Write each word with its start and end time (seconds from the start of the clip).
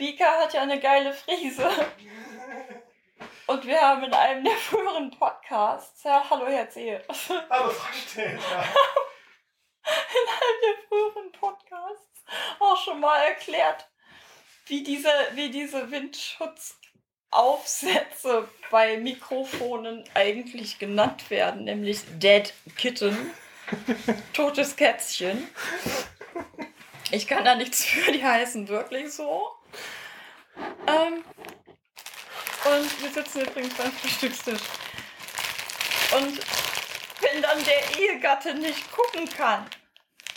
Bika 0.00 0.40
hat 0.40 0.52
ja 0.54 0.62
eine 0.62 0.80
geile 0.80 1.12
Frise. 1.12 1.68
Und 3.46 3.66
wir 3.66 3.78
haben 3.78 4.02
in 4.02 4.14
einem 4.14 4.44
der 4.44 4.56
früheren 4.56 5.10
Podcasts, 5.10 6.02
ja, 6.04 6.24
hallo 6.30 6.46
Herr 6.46 6.70
Zehe. 6.70 7.04
Hallo 7.50 7.68
Frau 7.68 7.92
Stelter. 7.92 8.64
in 9.84 10.26
einem 10.40 10.60
der 10.62 10.76
früheren 10.88 11.30
Podcasts 11.32 12.24
auch 12.60 12.82
schon 12.82 13.00
mal 13.00 13.18
erklärt, 13.24 13.90
wie 14.64 14.82
diese, 14.82 15.12
wie 15.34 15.50
diese 15.50 15.90
Windschutzaufsätze 15.90 18.48
bei 18.70 18.96
Mikrofonen 18.96 20.08
eigentlich 20.14 20.78
genannt 20.78 21.28
werden, 21.28 21.64
nämlich 21.64 22.00
Dead 22.18 22.54
Kitten, 22.78 23.34
totes 24.32 24.76
Kätzchen. 24.76 25.46
Ich 27.10 27.26
kann 27.26 27.44
da 27.44 27.54
nichts 27.54 27.84
für, 27.84 28.12
die 28.12 28.24
heißen 28.24 28.68
wirklich 28.68 29.12
so. 29.12 29.59
Ähm, 30.90 31.24
und 32.64 33.02
wir 33.02 33.10
sitzen 33.10 33.40
übrigens 33.42 33.74
beim 33.74 33.92
Frühstückstisch. 33.92 34.62
Und 36.12 36.40
wenn 37.20 37.42
dann 37.42 37.62
der 37.64 37.98
Ehegatte 37.98 38.54
nicht 38.54 38.90
gucken 38.92 39.28
kann, 39.28 39.68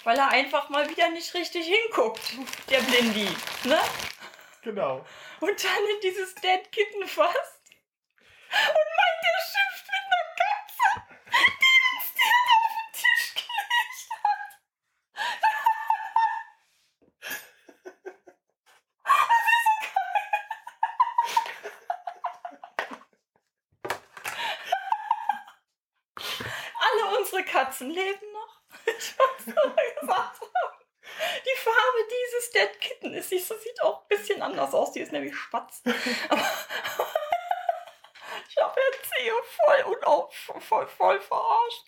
weil 0.03 0.17
er 0.17 0.29
einfach 0.29 0.69
mal 0.69 0.89
wieder 0.89 1.09
nicht 1.09 1.33
richtig 1.33 1.65
hinguckt, 1.65 2.21
der 2.69 2.79
Blindi, 2.81 3.27
ne? 3.63 3.79
Genau. 4.61 5.05
Und 5.39 5.63
dann 5.63 5.83
in 5.95 6.01
dieses 6.03 6.35
Dead 6.35 6.71
Kitten 6.71 7.07
fasst 7.07 7.61
und 8.51 8.87
meint, 8.97 9.19
der 9.23 9.39
schimpft 9.49 9.87
mit 9.87 10.03
einer 10.05 10.27
Katze, 10.39 10.87
die 11.59 11.77
uns 11.91 12.07
direkt 12.13 12.49
auf 12.53 12.73
den 12.77 12.89
Tisch 13.01 13.27
gelegt 13.33 14.01
hat. 14.23 14.51
Alle 26.79 27.03
unsere 27.17 27.42
Katzen 27.53 27.89
leben 27.91 28.31
noch. 28.33 28.61
Ich 28.85 29.17
weiß, 29.19 29.45
was 29.45 29.75
wir 29.75 30.01
gesagt 30.01 30.41
haben. 30.41 30.77
Die 31.45 31.59
Farbe 31.59 32.07
dieses 32.09 32.51
Dead 32.51 32.79
Kitten 32.81 33.13
ist, 33.13 33.29
sie 33.29 33.37
sieht 33.37 33.81
auch 33.83 34.01
ein 34.01 34.07
bisschen 34.07 34.41
anders 34.41 34.73
aus. 34.73 34.91
Die 34.93 35.01
ist 35.01 35.11
nämlich 35.11 35.35
schwarz. 35.35 35.83
Aber 36.29 36.41
ich 38.49 38.57
habe 38.57 38.79
Erzieher 38.91 39.33
voll, 39.43 39.95
unauf, 39.95 40.33
voll, 40.59 40.87
voll 40.87 41.21
verarscht. 41.21 41.85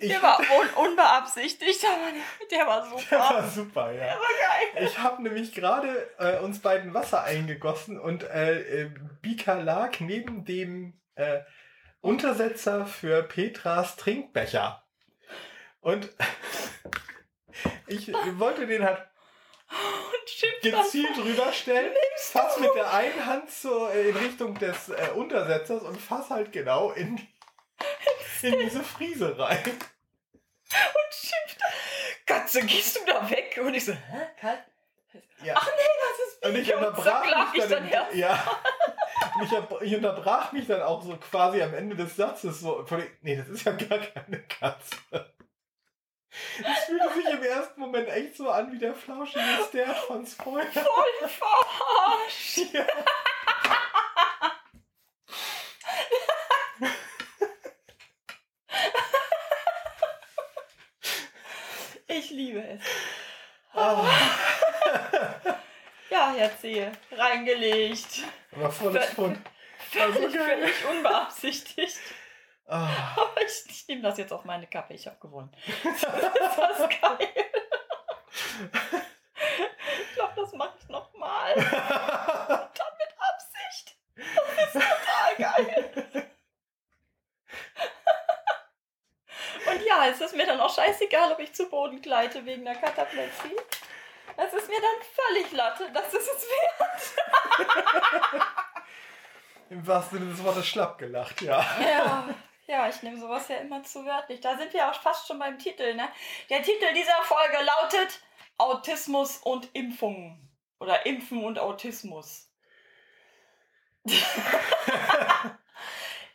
Ich, 0.00 0.08
Der 0.08 0.22
war 0.22 0.40
un 0.60 0.86
unbeabsichtigt, 0.86 1.84
aber 1.84 2.10
der, 2.12 2.58
der 2.58 2.66
war 2.66 2.84
super. 2.88 3.04
der 3.10 3.18
war 3.18 3.48
super, 3.48 3.92
ja. 3.92 4.04
Der 4.04 4.16
war 4.16 4.74
geil. 4.74 4.84
Ich 4.84 4.98
habe 4.98 5.22
nämlich 5.22 5.52
gerade 5.54 6.10
äh, 6.18 6.38
uns 6.40 6.60
beiden 6.60 6.94
Wasser 6.94 7.22
eingegossen 7.22 8.00
und 8.00 8.24
äh, 8.24 8.82
äh, 8.82 8.90
Bika 9.22 9.54
lag 9.54 10.00
neben 10.00 10.44
dem 10.44 11.00
äh, 11.14 11.40
Untersetzer 12.00 12.86
für 12.86 13.22
Petras 13.22 13.96
Trinkbecher. 13.96 14.84
Und 15.80 16.10
ich 17.86 18.12
wollte 18.38 18.66
den 18.66 18.84
halt 18.84 19.06
gezielt 20.62 21.16
rüberstellen, 21.18 21.92
fass 22.16 22.58
mit 22.58 22.74
der 22.74 22.92
einen 22.92 23.26
Hand 23.26 23.50
so 23.50 23.88
äh, 23.88 24.10
in 24.10 24.16
Richtung 24.16 24.58
des 24.58 24.88
äh, 24.88 25.10
Untersetzers 25.14 25.82
und 25.82 26.00
fass 26.00 26.30
halt 26.30 26.52
genau 26.52 26.90
in, 26.92 27.16
in 28.42 28.58
diese 28.58 28.82
Friese 28.82 29.38
rein. 29.38 29.62
und 29.64 31.14
schimpft. 31.14 31.58
Katze, 32.26 32.62
gehst 32.64 32.96
du 32.96 33.04
da 33.06 33.28
weg? 33.30 33.60
Und 33.62 33.74
ich 33.74 33.84
so, 33.84 33.92
hä? 33.92 34.58
Ja. 35.42 35.54
Ach 35.56 35.66
nee, 35.66 35.82
das 36.00 36.28
ist 36.28 36.46
Und 36.46 36.56
ich 36.56 36.74
unterbrach 36.74 37.52
mich 37.52 37.64
ich 37.64 37.70
dann, 37.70 37.90
dann 37.90 38.16
ja. 38.16 38.60
Und 39.40 39.82
ich, 39.82 39.94
unterbrach 39.94 40.52
mich 40.52 40.66
dann 40.66 40.82
auch 40.82 41.02
so 41.02 41.16
quasi 41.16 41.62
am 41.62 41.74
Ende 41.74 41.96
des 41.96 42.16
Satzes 42.16 42.60
so. 42.60 42.84
Nee, 43.22 43.36
das 43.36 43.48
ist 43.48 43.64
ja 43.64 43.72
gar 43.72 43.98
keine 43.98 44.42
Katze. 44.42 44.96
Es 46.30 46.84
fühlte 46.84 47.12
sich 47.14 47.26
im 47.26 47.42
ersten 47.42 47.80
Moment 47.80 48.08
echt 48.08 48.36
so 48.36 48.50
an 48.50 48.70
wie 48.72 48.78
der 48.78 48.94
flauschige 48.94 49.44
Stert 49.68 49.96
von 49.98 50.24
Spoiler. 50.26 50.66
Voll 50.70 51.28
verarscht. 51.28 52.74
Ja. 52.74 52.86
Ich 62.06 62.30
liebe 62.30 62.62
es. 62.62 62.82
Ah, 63.72 64.04
Ja, 66.10 66.34
erzähl. 66.36 66.90
Reingelegt. 67.12 68.24
Aber 68.52 68.70
volles 68.70 69.06
Pfund. 69.06 69.38
War 69.94 70.12
so 70.12 70.28
Völlig, 70.28 70.84
unbeabsichtigt. 70.88 71.98
Ah, 72.66 72.88
Aber 73.16 73.42
ich, 73.42 73.64
ich 73.68 73.88
nehme 73.88 74.02
das 74.02 74.16
jetzt 74.18 74.32
auf 74.32 74.44
meine 74.44 74.66
Kappe. 74.68 74.94
Ich 74.94 75.06
habe 75.06 75.18
gewonnen. 75.18 75.50
ist 75.66 76.04
das 76.04 76.88
geil. 76.88 77.28
Ich 80.02 80.14
glaube, 80.14 80.32
das 80.36 80.52
mache 80.52 80.74
ich 80.80 80.88
nochmal. 80.88 81.54
Dann 81.56 82.68
mit 82.98 83.14
Absicht. 83.18 83.96
Das 84.14 84.74
ist 84.74 84.88
total 84.88 85.36
geil. 85.36 85.90
Und 89.66 89.84
ja, 89.84 90.06
es 90.08 90.20
ist 90.20 90.34
mir 90.36 90.46
dann 90.46 90.60
auch 90.60 90.74
scheißegal, 90.74 91.32
ob 91.32 91.38
ich 91.40 91.52
zu 91.52 91.68
Boden 91.68 92.00
gleite 92.00 92.44
wegen 92.46 92.64
der 92.64 92.76
Kataplexie. 92.76 93.56
Es 94.42 94.54
ist 94.54 94.68
mir 94.68 94.80
dann 94.80 95.02
völlig 95.14 95.52
Latte. 95.52 95.90
Das 95.92 96.14
ist 96.14 96.28
es 96.28 96.46
wert. 96.48 97.66
Im 99.70 99.86
wahrsten 99.86 100.18
Sinne 100.18 100.30
des 100.32 100.42
Wortes 100.42 100.66
schlapp 100.66 100.96
gelacht, 100.98 101.42
ja. 101.42 101.64
Ja, 101.80 102.28
ja, 102.66 102.88
ich 102.88 103.02
nehme 103.02 103.20
sowas 103.20 103.48
ja 103.48 103.56
immer 103.56 103.82
zu 103.82 104.04
wörtlich. 104.06 104.40
Da 104.40 104.56
sind 104.56 104.72
wir 104.72 104.90
auch 104.90 104.94
fast 104.94 105.28
schon 105.28 105.38
beim 105.38 105.58
Titel, 105.58 105.94
ne? 105.94 106.08
Der 106.48 106.62
Titel 106.62 106.92
dieser 106.94 107.22
Folge 107.22 107.58
lautet 107.62 108.20
Autismus 108.56 109.36
und 109.38 109.68
Impfungen. 109.74 110.48
Oder 110.78 111.04
Impfen 111.04 111.44
und 111.44 111.58
Autismus. 111.58 112.48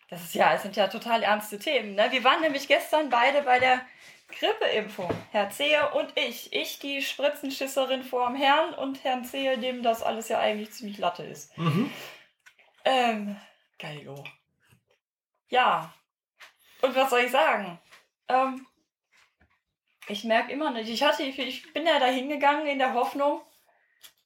Das 0.08 0.24
ist 0.24 0.36
ja, 0.36 0.54
es 0.54 0.62
sind 0.62 0.76
ja 0.76 0.88
total 0.88 1.24
ernste 1.24 1.58
Themen. 1.58 1.96
Ne? 1.96 2.12
Wir 2.12 2.24
waren 2.24 2.40
nämlich 2.42 2.68
gestern 2.68 3.10
beide 3.10 3.42
bei 3.42 3.58
der 3.58 3.82
Grippeimpfung. 4.28 5.10
Herr 5.32 5.50
Zehe 5.50 5.92
und 5.92 6.18
ich. 6.18 6.52
Ich, 6.54 6.80
die 6.80 7.02
Spritzenschisserin 7.02 8.04
vorm 8.04 8.36
Herrn 8.36 8.74
und 8.74 9.04
Herrn 9.04 9.24
Zehe, 9.24 9.58
dem 9.58 9.84
das 9.84 10.04
alles 10.04 10.30
ja 10.30 10.40
eigentlich 10.40 10.72
ziemlich 10.72 10.98
Latte 10.98 11.24
ist. 11.24 11.58
Mhm. 11.58 11.92
Ähm, 12.84 13.40
geilo. 13.80 14.24
Ja. 15.50 15.94
Und 16.82 16.96
was 16.96 17.10
soll 17.10 17.22
ich 17.22 17.32
sagen? 17.32 17.80
Ähm, 18.28 18.66
ich 20.08 20.24
merke 20.24 20.52
immer 20.52 20.72
nicht. 20.72 20.90
Ich 20.90 21.04
hatte, 21.04 21.24
ich 21.24 21.74
bin 21.74 21.86
ja 21.86 22.00
da 22.00 22.08
hingegangen 22.08 22.68
in 22.68 22.80
der 22.80 22.94
Hoffnung, 22.94 23.42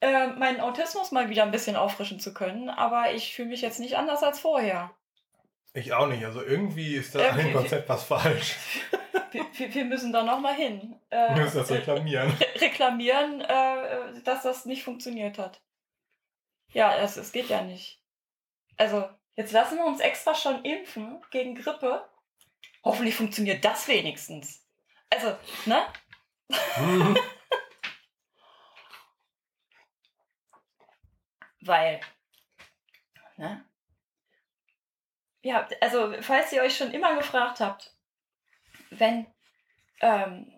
äh, 0.00 0.28
meinen 0.28 0.60
Autismus 0.60 1.10
mal 1.10 1.30
wieder 1.30 1.42
ein 1.42 1.50
bisschen 1.50 1.76
auffrischen 1.76 2.20
zu 2.20 2.34
können, 2.34 2.68
aber 2.68 3.12
ich 3.12 3.34
fühle 3.34 3.48
mich 3.48 3.62
jetzt 3.62 3.80
nicht 3.80 3.96
anders 3.96 4.22
als 4.22 4.40
vorher. 4.40 4.94
Ich 5.72 5.92
auch 5.92 6.08
nicht. 6.08 6.24
Also 6.24 6.42
irgendwie 6.42 6.96
ist 6.96 7.14
da 7.14 7.32
dem 7.32 7.48
wie- 7.48 7.52
Konzept 7.52 7.88
was 7.88 8.04
falsch. 8.04 8.56
Wir, 9.32 9.46
wir, 9.52 9.72
wir 9.74 9.84
müssen 9.84 10.12
da 10.12 10.24
noch 10.24 10.40
mal 10.40 10.56
hin. 10.56 10.98
Äh, 11.08 11.38
musst 11.40 11.54
das 11.54 11.70
reklamieren. 11.70 12.30
re 12.32 12.60
reklamieren, 12.62 13.40
äh, 13.40 14.20
dass 14.24 14.42
das 14.42 14.66
nicht 14.66 14.82
funktioniert 14.82 15.38
hat. 15.38 15.62
Ja, 16.72 16.96
es, 16.96 17.16
es 17.16 17.30
geht 17.30 17.48
ja 17.48 17.62
nicht. 17.62 18.02
Also, 18.76 19.08
jetzt 19.36 19.52
lassen 19.52 19.76
wir 19.78 19.84
uns 19.84 20.00
extra 20.00 20.34
schon 20.34 20.64
impfen 20.64 21.22
gegen 21.30 21.54
Grippe. 21.54 22.10
Hoffentlich 22.82 23.14
funktioniert 23.14 23.64
das 23.64 23.86
wenigstens. 23.86 24.66
Also, 25.10 25.36
ne? 25.66 25.86
Mhm. 26.78 27.16
Weil, 31.60 32.00
ne? 33.36 33.64
Ja, 35.42 35.66
also, 35.80 36.12
falls 36.20 36.52
ihr 36.52 36.62
euch 36.62 36.76
schon 36.76 36.92
immer 36.92 37.16
gefragt 37.16 37.60
habt, 37.60 37.94
wenn, 38.90 39.26
ähm, 40.00 40.52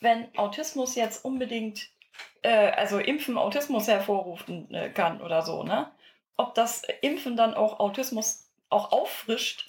wenn 0.00 0.36
Autismus 0.36 0.94
jetzt 0.94 1.24
unbedingt, 1.24 1.90
äh, 2.42 2.70
also 2.72 2.98
Impfen 2.98 3.36
Autismus 3.36 3.88
hervorrufen 3.88 4.72
äh, 4.72 4.90
kann 4.90 5.20
oder 5.20 5.42
so, 5.42 5.64
ne? 5.64 5.90
Ob 6.36 6.54
das 6.54 6.82
Impfen 7.02 7.36
dann 7.36 7.54
auch 7.54 7.80
Autismus 7.80 8.50
auch 8.68 8.92
auffrischt, 8.92 9.66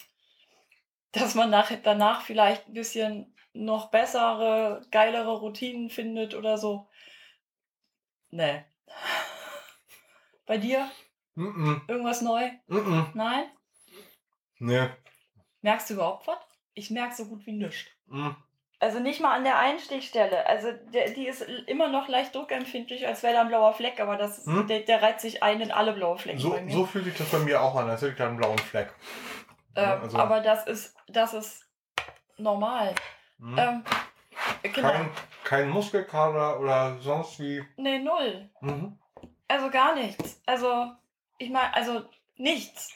dass 1.11 1.35
man 1.35 1.49
nach, 1.49 1.71
danach 1.83 2.21
vielleicht 2.21 2.67
ein 2.67 2.73
bisschen 2.73 3.33
noch 3.53 3.89
bessere, 3.89 4.85
geilere 4.91 5.37
Routinen 5.37 5.89
findet 5.89 6.35
oder 6.35 6.57
so. 6.57 6.89
Nee. 8.31 8.65
Bei 10.45 10.57
dir? 10.57 10.91
Mhm. 11.35 11.81
Irgendwas 11.87 12.21
neu? 12.21 12.49
Mhm. 12.67 13.11
Nein? 13.13 13.45
Ne. 14.59 14.95
Merkst 15.61 15.89
du 15.89 15.95
überhaupt 15.95 16.27
was? 16.27 16.37
Ich 16.73 16.89
merke 16.91 17.15
so 17.15 17.25
gut 17.25 17.45
wie 17.45 17.53
nichts. 17.53 17.85
Hm. 18.09 18.35
Also 18.79 18.99
nicht 18.99 19.21
mal 19.21 19.33
an 19.35 19.43
der 19.45 19.57
Einstichstelle. 19.57 20.45
Also 20.47 20.71
der, 20.93 21.09
die 21.11 21.27
ist 21.27 21.41
immer 21.41 21.87
noch 21.87 22.07
leicht 22.07 22.35
druckempfindlich, 22.35 23.07
als 23.07 23.23
wäre 23.23 23.33
da 23.33 23.41
ein 23.41 23.47
blauer 23.47 23.73
Fleck, 23.73 23.99
aber 23.99 24.17
das, 24.17 24.45
Hm? 24.45 24.67
der, 24.67 24.81
der 24.81 25.01
reiht 25.01 25.21
sich 25.21 25.41
ein 25.41 25.61
in 25.61 25.71
alle 25.71 25.93
blaue 25.93 26.17
Flecken 26.17 26.39
So, 26.39 26.57
so 26.69 26.85
fühlt 26.85 27.05
sich 27.05 27.17
das 27.17 27.29
bei 27.29 27.39
mir 27.39 27.61
auch 27.61 27.75
an, 27.75 27.89
als 27.89 28.01
hätte 28.01 28.11
ich 28.11 28.17
da 28.17 28.27
einen 28.27 28.37
blauen 28.37 28.57
Fleck. 28.59 28.93
ähm, 29.75 30.01
also- 30.01 30.17
Aber 30.17 30.41
das 30.41 30.67
ist, 30.67 30.95
das 31.07 31.33
ist 31.33 31.65
normal. 32.37 32.93
Hm. 33.39 33.57
Ähm, 33.57 33.83
genau. 34.73 34.89
Kein, 34.91 35.09
kein 35.45 35.69
Muskelkater 35.69 36.59
oder 36.59 36.97
sonst 36.99 37.39
wie. 37.39 37.63
Nee, 37.77 37.99
null. 37.99 38.49
Mhm. 38.61 38.99
Also 39.47 39.69
gar 39.69 39.95
nichts. 39.95 40.41
Also, 40.45 40.91
ich 41.37 41.49
meine, 41.49 41.73
also 41.73 42.03
nichts. 42.35 42.93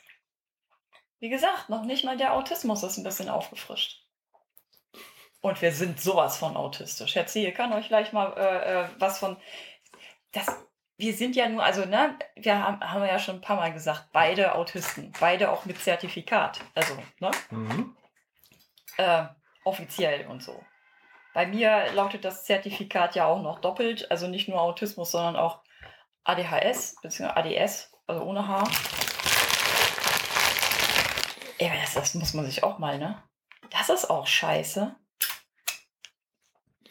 Wie 1.19 1.29
gesagt, 1.29 1.69
noch 1.69 1.83
nicht 1.83 2.05
mal 2.05 2.17
der 2.17 2.33
Autismus 2.33 2.83
ist 2.83 2.97
ein 2.97 3.03
bisschen 3.03 3.29
aufgefrischt. 3.29 4.05
Und 5.41 5.61
wir 5.61 5.71
sind 5.71 6.01
sowas 6.01 6.37
von 6.37 6.57
autistisch. 6.57 7.15
Herr 7.15 7.27
Ziehe 7.27 7.53
kann 7.53 7.73
euch 7.73 7.87
gleich 7.87 8.11
mal 8.11 8.33
äh, 8.37 8.81
äh, 8.81 8.89
was 8.99 9.19
von. 9.19 9.37
Das, 10.31 10.47
wir 10.97 11.13
sind 11.13 11.35
ja 11.35 11.47
nur, 11.47 11.63
also, 11.63 11.85
ne, 11.85 12.17
wir 12.35 12.61
haben, 12.61 12.81
haben 12.81 13.05
ja 13.05 13.19
schon 13.19 13.35
ein 13.35 13.41
paar 13.41 13.55
Mal 13.55 13.71
gesagt, 13.71 14.09
beide 14.11 14.55
Autisten, 14.55 15.13
beide 15.19 15.49
auch 15.49 15.65
mit 15.65 15.81
Zertifikat. 15.81 16.59
Also, 16.75 16.95
ne? 17.19 17.31
Mhm. 17.51 17.95
äh, 18.97 19.25
offiziell 19.63 20.27
und 20.27 20.43
so. 20.43 20.61
Bei 21.33 21.45
mir 21.45 21.91
lautet 21.93 22.25
das 22.25 22.43
Zertifikat 22.43 23.15
ja 23.15 23.25
auch 23.25 23.41
noch 23.41 23.59
doppelt, 23.59 24.11
also 24.11 24.27
nicht 24.27 24.49
nur 24.49 24.61
Autismus, 24.61 25.11
sondern 25.11 25.37
auch 25.37 25.61
ADHS 26.25 26.95
bzw. 27.01 27.27
ADS, 27.27 27.93
also 28.07 28.23
ohne 28.23 28.47
H. 28.47 28.63
Ey, 31.59 31.71
das, 31.81 31.93
das 31.93 32.13
muss 32.15 32.33
man 32.33 32.45
sich 32.45 32.63
auch 32.63 32.79
mal, 32.79 32.97
ne? 32.97 33.21
Das 33.69 33.89
ist 33.89 34.09
auch 34.09 34.25
scheiße. 34.25 34.95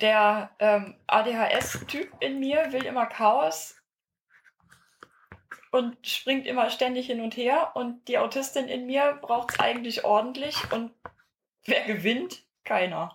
Der 0.00 0.50
ähm, 0.60 0.96
ADHS-Typ 1.08 2.12
in 2.20 2.38
mir 2.38 2.72
will 2.72 2.84
immer 2.84 3.06
Chaos 3.06 3.74
und 5.72 6.06
springt 6.06 6.46
immer 6.46 6.70
ständig 6.70 7.06
hin 7.06 7.20
und 7.20 7.36
her 7.36 7.72
und 7.74 8.06
die 8.06 8.18
Autistin 8.18 8.68
in 8.68 8.86
mir 8.86 9.18
braucht 9.20 9.50
es 9.50 9.58
eigentlich 9.58 10.04
ordentlich 10.04 10.70
und 10.70 10.92
Wer 11.68 11.84
gewinnt? 11.84 12.44
Keiner. 12.64 13.14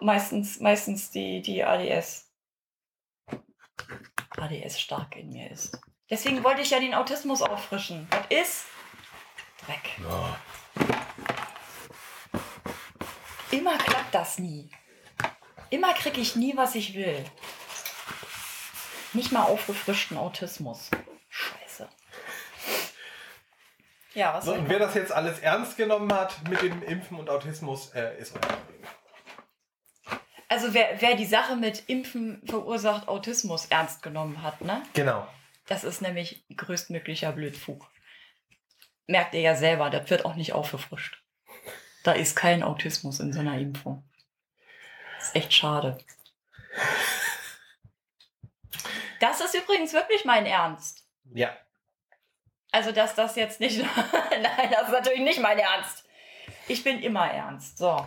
Meistens, 0.00 0.60
meistens 0.60 1.10
die, 1.10 1.42
die 1.42 1.62
ADS. 1.62 2.32
ADS 4.30 4.80
stark 4.80 5.14
in 5.16 5.28
mir 5.28 5.50
ist. 5.50 5.78
Deswegen 6.08 6.42
wollte 6.42 6.62
ich 6.62 6.70
ja 6.70 6.80
den 6.80 6.94
Autismus 6.94 7.42
auffrischen. 7.42 8.08
Was 8.10 8.26
ist? 8.30 8.66
Dreck. 9.66 9.98
Ja. 10.02 10.36
Immer 13.50 13.78
klappt 13.78 14.14
das 14.14 14.38
nie. 14.38 14.70
Immer 15.70 15.92
kriege 15.94 16.20
ich 16.20 16.36
nie, 16.36 16.56
was 16.56 16.74
ich 16.74 16.94
will. 16.94 17.24
Nicht 19.12 19.32
mal 19.32 19.42
aufgefrischten 19.42 20.16
Autismus. 20.16 20.90
Scheiße. 21.28 21.88
Ja, 24.14 24.34
was 24.34 24.44
So, 24.44 24.54
und 24.54 24.68
wer 24.68 24.78
das 24.78 24.94
jetzt 24.94 25.12
alles 25.12 25.40
ernst 25.40 25.76
genommen 25.76 26.12
hat 26.12 26.48
mit 26.48 26.62
dem 26.62 26.82
Impfen 26.82 27.18
und 27.18 27.28
Autismus, 27.28 27.90
äh, 27.94 28.18
ist 28.18 28.34
euer 28.34 28.40
Problem. 28.40 28.80
Also 30.48 30.74
wer, 30.74 31.00
wer 31.00 31.16
die 31.16 31.26
Sache 31.26 31.56
mit 31.56 31.88
Impfen 31.88 32.40
verursacht 32.46 33.08
Autismus 33.08 33.66
ernst 33.66 34.02
genommen 34.02 34.42
hat, 34.42 34.60
ne? 34.60 34.82
Genau. 34.92 35.26
Das 35.66 35.82
ist 35.82 36.02
nämlich 36.02 36.44
größtmöglicher 36.56 37.32
Blödfug. 37.32 37.90
Merkt 39.06 39.34
ihr 39.34 39.40
ja 39.40 39.54
selber, 39.54 39.90
das 39.90 40.10
wird 40.10 40.24
auch 40.24 40.34
nicht 40.34 40.52
aufgefrischt. 40.52 41.22
Da 42.02 42.12
ist 42.12 42.36
kein 42.36 42.62
Autismus 42.62 43.20
in 43.20 43.32
so 43.32 43.40
einer 43.40 43.58
Impfung. 43.58 44.04
ist 45.18 45.34
echt 45.34 45.52
schade. 45.52 45.98
Das 49.20 49.40
ist 49.40 49.54
übrigens 49.54 49.92
wirklich 49.92 50.24
mein 50.24 50.46
Ernst. 50.46 51.04
Ja. 51.32 51.56
Also, 52.72 52.92
dass 52.92 53.14
das 53.14 53.36
jetzt 53.36 53.60
nicht. 53.60 53.78
Nein, 54.30 54.70
das 54.70 54.82
ist 54.82 54.92
natürlich 54.92 55.20
nicht 55.20 55.40
mein 55.40 55.58
Ernst. 55.58 56.04
Ich 56.68 56.84
bin 56.84 57.00
immer 57.00 57.30
ernst. 57.30 57.78
So. 57.78 58.06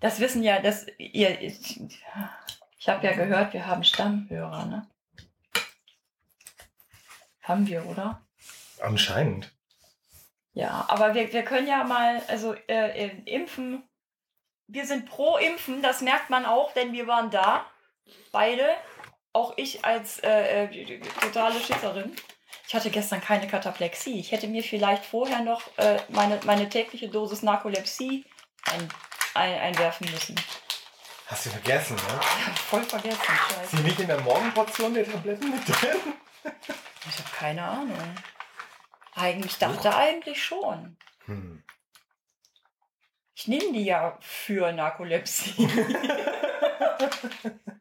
Das 0.00 0.20
wissen 0.20 0.42
ja, 0.42 0.60
dass 0.60 0.86
ihr. 0.98 1.40
Ich, 1.40 1.80
ich 2.78 2.88
habe 2.88 3.06
ja 3.06 3.12
gehört, 3.12 3.52
wir 3.52 3.66
haben 3.66 3.84
Stammhörer, 3.84 4.66
ne? 4.66 4.86
Haben 7.42 7.66
wir, 7.66 7.84
oder? 7.86 8.22
Anscheinend. 8.80 9.52
Ja, 10.52 10.84
aber 10.88 11.14
wir, 11.14 11.32
wir 11.32 11.42
können 11.42 11.68
ja 11.68 11.84
mal, 11.84 12.22
also 12.28 12.54
äh, 12.68 13.06
äh, 13.06 13.22
impfen. 13.24 13.88
Wir 14.66 14.86
sind 14.86 15.06
pro 15.06 15.36
Impfen, 15.36 15.82
das 15.82 16.00
merkt 16.00 16.30
man 16.30 16.46
auch, 16.46 16.72
denn 16.74 16.92
wir 16.92 17.06
waren 17.06 17.30
da. 17.30 17.66
Beide. 18.32 18.68
Auch 19.32 19.54
ich 19.56 19.84
als 19.84 20.18
äh, 20.20 20.64
äh, 20.64 21.00
totale 21.20 21.60
Schisserin. 21.60 22.14
Ich 22.66 22.74
hatte 22.74 22.90
gestern 22.90 23.20
keine 23.20 23.46
Kataplexie. 23.46 24.18
Ich 24.18 24.32
hätte 24.32 24.48
mir 24.48 24.62
vielleicht 24.62 25.04
vorher 25.04 25.40
noch 25.42 25.62
äh, 25.76 25.98
meine, 26.08 26.40
meine 26.44 26.68
tägliche 26.68 27.08
Dosis 27.08 27.42
Narkolepsie 27.42 28.24
ein, 28.72 28.88
ein, 29.34 29.58
einwerfen 29.60 30.10
müssen. 30.10 30.36
Hast 31.26 31.46
du 31.46 31.50
vergessen, 31.50 31.94
ne? 31.94 32.02
Ja, 32.12 32.52
voll 32.54 32.82
vergessen. 32.82 33.20
Scheiße. 33.22 33.76
die 33.76 33.82
nicht 33.82 34.00
in 34.00 34.08
der 34.08 34.20
Morgenportion 34.20 34.94
der 34.94 35.08
Tabletten 35.08 35.50
mit 35.50 35.68
drin? 35.68 36.14
Ich 36.44 37.18
habe 37.18 37.30
keine 37.36 37.62
Ahnung. 37.62 38.14
Eigentlich 39.14 39.58
dachte 39.58 39.94
eigentlich 39.94 40.42
schon. 40.42 40.96
Hm. 41.26 41.62
Ich 43.34 43.48
nehme 43.48 43.72
die 43.72 43.84
ja 43.84 44.18
für 44.20 44.72
Narkolepsie. 44.72 45.66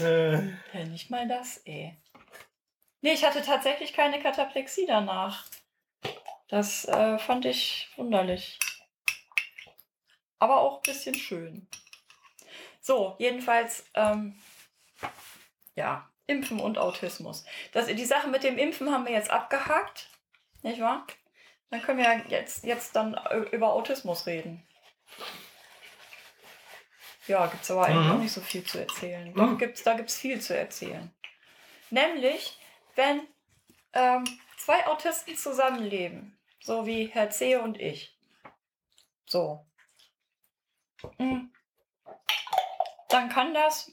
Äh, 0.00 0.32
Ja, 0.72 0.84
nicht 0.86 1.10
mal 1.10 1.28
das, 1.28 1.58
ey. 1.66 1.94
Nee, 3.02 3.12
ich 3.12 3.24
hatte 3.24 3.42
tatsächlich 3.42 3.92
keine 3.92 4.22
Kataplexie 4.22 4.86
danach. 4.86 5.46
Das 6.48 6.86
äh, 6.86 7.18
fand 7.18 7.44
ich 7.44 7.90
wunderlich. 7.96 8.58
Aber 10.38 10.60
auch 10.60 10.76
ein 10.76 10.82
bisschen 10.82 11.14
schön. 11.14 11.68
So, 12.80 13.14
jedenfalls, 13.18 13.84
ähm, 13.94 14.40
ja, 15.74 16.08
Impfen 16.30 16.60
und 16.60 16.78
Autismus. 16.78 17.44
Das, 17.72 17.86
die 17.86 18.04
Sache 18.04 18.28
mit 18.28 18.42
dem 18.44 18.56
Impfen 18.58 18.90
haben 18.92 19.04
wir 19.04 19.12
jetzt 19.12 19.30
abgehakt, 19.30 20.08
nicht 20.62 20.80
wahr? 20.80 21.06
Dann 21.70 21.82
können 21.82 21.98
wir 21.98 22.04
ja 22.04 22.20
jetzt, 22.28 22.64
jetzt 22.64 22.96
dann 22.96 23.14
äh, 23.14 23.38
über 23.52 23.72
Autismus 23.72 24.26
reden. 24.26 24.66
Ja, 27.26 27.46
gibt 27.46 27.62
es 27.62 27.70
aber 27.70 27.84
eigentlich 27.86 28.06
Mhm. 28.06 28.12
auch 28.12 28.18
nicht 28.18 28.32
so 28.32 28.40
viel 28.40 28.64
zu 28.64 28.78
erzählen. 28.80 29.30
Mhm. 29.30 29.34
Doch, 29.34 29.58
gibt's, 29.58 29.82
da 29.82 29.94
gibt 29.94 30.08
es 30.10 30.18
viel 30.18 30.40
zu 30.40 30.56
erzählen. 30.56 31.12
Nämlich, 31.90 32.58
wenn 32.96 33.20
ähm, 33.92 34.24
zwei 34.56 34.86
Autisten 34.86 35.36
zusammenleben, 35.36 36.38
so 36.60 36.86
wie 36.86 37.06
Herr 37.06 37.30
C. 37.30 37.56
und 37.56 37.78
ich. 37.80 38.16
So. 39.26 39.64
Mm. 41.18 41.46
Dann 43.08 43.28
kann 43.28 43.54
das, 43.54 43.92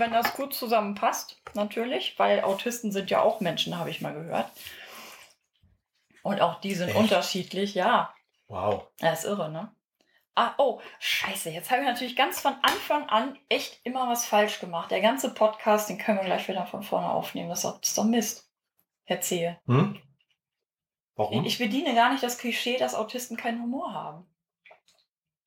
wenn 0.00 0.12
das 0.12 0.34
gut 0.34 0.54
zusammenpasst, 0.54 1.40
natürlich, 1.54 2.18
weil 2.18 2.42
Autisten 2.42 2.92
sind 2.92 3.10
ja 3.10 3.22
auch 3.22 3.40
Menschen, 3.40 3.78
habe 3.78 3.90
ich 3.90 4.00
mal 4.00 4.14
gehört. 4.14 4.50
Und 6.22 6.40
auch 6.40 6.60
die 6.60 6.74
sind 6.74 6.88
Echt? 6.88 6.98
unterschiedlich, 6.98 7.74
ja. 7.74 8.14
wow. 8.48 8.86
Das 8.98 9.20
ist 9.20 9.30
irre, 9.30 9.50
ne? 9.50 9.72
Ah, 10.34 10.54
oh, 10.58 10.80
scheiße. 11.00 11.50
Jetzt 11.50 11.70
habe 11.70 11.80
ich 11.82 11.88
natürlich 11.88 12.14
ganz 12.14 12.40
von 12.40 12.54
Anfang 12.62 13.08
an 13.08 13.36
echt 13.48 13.80
immer 13.84 14.08
was 14.08 14.24
falsch 14.24 14.60
gemacht. 14.60 14.90
Der 14.90 15.00
ganze 15.00 15.34
Podcast, 15.34 15.88
den 15.88 15.98
können 15.98 16.18
wir 16.18 16.24
gleich 16.24 16.46
wieder 16.46 16.64
von 16.64 16.82
vorne 16.84 17.10
aufnehmen. 17.10 17.48
Das 17.48 17.64
ist 17.64 17.98
doch, 17.98 18.04
Mist. 18.04 18.48
Erzähl. 19.04 19.58
Hm? 19.66 20.00
Warum? 21.16 21.44
Ich 21.44 21.58
bediene 21.58 21.94
gar 21.94 22.12
nicht 22.12 22.22
das 22.22 22.38
Klischee, 22.38 22.76
dass 22.76 22.94
Autisten 22.94 23.36
keinen 23.36 23.62
Humor 23.62 23.92
haben 23.92 24.26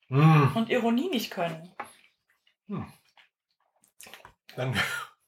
Hm. 0.08 0.54
und 0.54 0.68
Ironie 0.68 1.08
nicht 1.08 1.30
können. 1.30 1.74
Dann, 4.56 4.78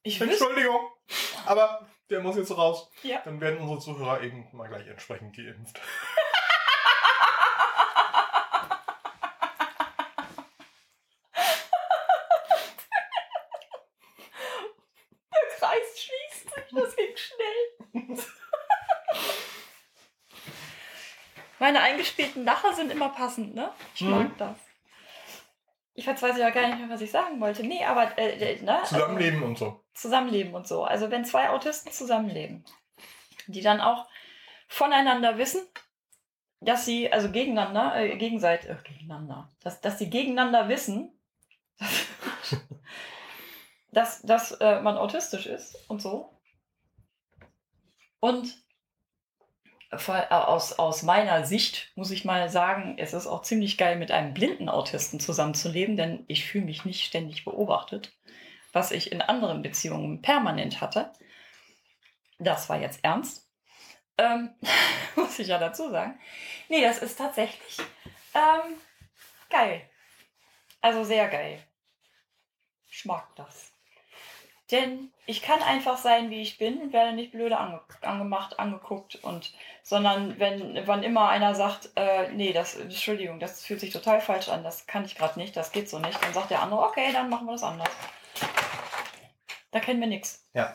Ich 0.02 0.20
Entschuldigung, 0.20 0.90
aber 1.46 1.86
der 2.10 2.20
muss 2.20 2.36
jetzt 2.36 2.56
raus. 2.56 2.90
Ja. 3.02 3.20
Dann 3.24 3.40
werden 3.40 3.58
unsere 3.60 3.80
Zuhörer 3.80 4.22
eben 4.22 4.48
mal 4.52 4.68
gleich 4.68 4.86
entsprechend 4.86 5.34
geimpft. 5.36 5.80
der 15.32 15.58
Kreis 15.58 15.86
schließt 15.98 16.54
sich. 16.54 16.64
Das 16.72 16.96
ging 16.96 17.16
schnell. 17.16 18.18
Meine 21.58 21.80
eingespielten 21.80 22.44
Lacher 22.44 22.74
sind 22.74 22.90
immer 22.90 23.08
passend, 23.10 23.54
ne? 23.54 23.72
Ich 23.94 24.00
Mhm. 24.02 24.10
mag 24.10 24.38
das. 24.38 24.56
Ich 26.04 26.08
jetzt 26.08 26.22
weiß 26.22 26.34
ich 26.34 26.42
ja 26.42 26.50
gar 26.50 26.68
nicht 26.68 26.78
mehr, 26.80 26.90
was 26.90 27.00
ich 27.00 27.10
sagen 27.10 27.40
wollte. 27.40 27.62
Nee, 27.66 27.82
aber 27.82 28.18
äh, 28.18 28.56
äh, 28.56 28.62
ne? 28.62 28.78
Also- 28.78 28.96
Zusammenleben 28.96 29.42
und 29.42 29.56
so. 29.56 29.82
Zusammenleben 29.94 30.54
und 30.54 30.68
so. 30.68 30.84
Also 30.84 31.10
wenn 31.10 31.24
zwei 31.24 31.48
Autisten 31.48 31.92
zusammenleben, 31.92 32.62
die 33.46 33.62
dann 33.62 33.80
auch 33.80 34.06
voneinander 34.68 35.38
wissen, 35.38 35.62
dass 36.60 36.84
sie, 36.84 37.10
also 37.10 37.32
gegeneinander, 37.32 37.96
äh, 37.96 38.18
gegenseitig, 38.18 38.68
äh, 38.68 38.76
gegeneinander, 38.84 39.50
dass, 39.60 39.80
dass 39.80 39.98
sie 39.98 40.10
gegeneinander 40.10 40.68
wissen, 40.68 41.18
dass, 43.90 44.20
dass 44.20 44.52
äh, 44.52 44.82
man 44.82 44.98
autistisch 44.98 45.46
ist 45.46 45.88
und 45.88 46.02
so. 46.02 46.38
Und 48.20 48.62
aus, 49.96 50.72
aus 50.78 51.02
meiner 51.02 51.44
Sicht 51.44 51.92
muss 51.94 52.10
ich 52.10 52.24
mal 52.24 52.48
sagen, 52.48 52.96
es 52.98 53.12
ist 53.12 53.26
auch 53.26 53.42
ziemlich 53.42 53.78
geil, 53.78 53.96
mit 53.96 54.10
einem 54.10 54.34
blinden 54.34 54.68
Autisten 54.68 55.20
zusammenzuleben, 55.20 55.96
denn 55.96 56.24
ich 56.28 56.44
fühle 56.44 56.64
mich 56.64 56.84
nicht 56.84 57.04
ständig 57.04 57.44
beobachtet, 57.44 58.12
was 58.72 58.90
ich 58.90 59.12
in 59.12 59.20
anderen 59.20 59.62
Beziehungen 59.62 60.22
permanent 60.22 60.80
hatte. 60.80 61.12
Das 62.38 62.68
war 62.68 62.78
jetzt 62.78 63.00
ernst. 63.02 63.48
Ähm, 64.18 64.54
muss 65.16 65.38
ich 65.38 65.48
ja 65.48 65.58
dazu 65.58 65.90
sagen. 65.90 66.18
Nee, 66.68 66.82
das 66.82 66.98
ist 66.98 67.16
tatsächlich 67.16 67.78
ähm, 68.34 68.78
geil. 69.50 69.82
Also 70.80 71.04
sehr 71.04 71.28
geil. 71.28 71.62
Ich 72.88 73.04
mag 73.04 73.34
das. 73.36 73.73
Denn 74.70 75.12
ich 75.26 75.42
kann 75.42 75.62
einfach 75.62 75.98
sein, 75.98 76.30
wie 76.30 76.40
ich 76.40 76.56
bin 76.56 76.80
und 76.80 76.92
werde 76.92 77.12
nicht 77.12 77.32
blöde 77.32 77.58
ange 77.58 77.80
angemacht, 78.00 78.58
angeguckt 78.58 79.16
und 79.16 79.52
sondern 79.82 80.38
wenn 80.38 80.86
wann 80.86 81.02
immer 81.02 81.28
einer 81.28 81.54
sagt, 81.54 81.90
äh, 81.96 82.30
nee, 82.32 82.52
das 82.54 82.74
Entschuldigung, 82.74 83.40
das 83.40 83.62
fühlt 83.62 83.80
sich 83.80 83.92
total 83.92 84.22
falsch 84.22 84.48
an, 84.48 84.64
das 84.64 84.86
kann 84.86 85.04
ich 85.04 85.16
gerade 85.16 85.38
nicht, 85.38 85.54
das 85.54 85.72
geht 85.72 85.90
so 85.90 85.98
nicht, 85.98 86.22
dann 86.22 86.32
sagt 86.32 86.50
der 86.50 86.62
andere, 86.62 86.80
okay, 86.80 87.12
dann 87.12 87.28
machen 87.28 87.46
wir 87.46 87.52
das 87.52 87.62
anders. 87.62 87.90
Da 89.70 89.80
kennen 89.80 90.00
wir 90.00 90.08
nichts. 90.08 90.46
Ja. 90.54 90.74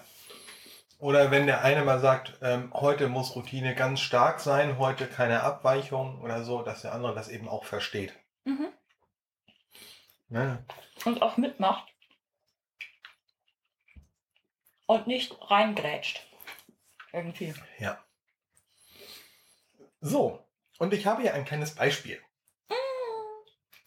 Oder 0.99 1.31
wenn 1.31 1.47
der 1.47 1.63
eine 1.63 1.83
mal 1.83 1.99
sagt, 1.99 2.37
ähm, 2.41 2.71
heute 2.73 3.07
muss 3.07 3.35
Routine 3.35 3.73
ganz 3.73 4.01
stark 4.01 4.39
sein, 4.39 4.77
heute 4.77 5.07
keine 5.07 5.43
Abweichung 5.43 6.21
oder 6.21 6.43
so, 6.43 6.61
dass 6.61 6.81
der 6.81 6.93
andere 6.93 7.15
das 7.15 7.29
eben 7.29 7.47
auch 7.47 7.63
versteht. 7.63 8.13
Mhm. 8.43 8.67
Ne? 10.27 10.63
Und 11.05 11.21
auch 11.21 11.37
mitmacht. 11.37 11.87
Und 14.89 15.05
nicht 15.05 15.37
reingrätscht. 15.51 16.25
Irgendwie. 17.13 17.53
Ja. 17.77 18.03
So, 20.01 20.43
und 20.79 20.95
ich 20.95 21.05
habe 21.05 21.21
hier 21.21 21.35
ein 21.35 21.45
kleines 21.45 21.75
Beispiel. 21.75 22.19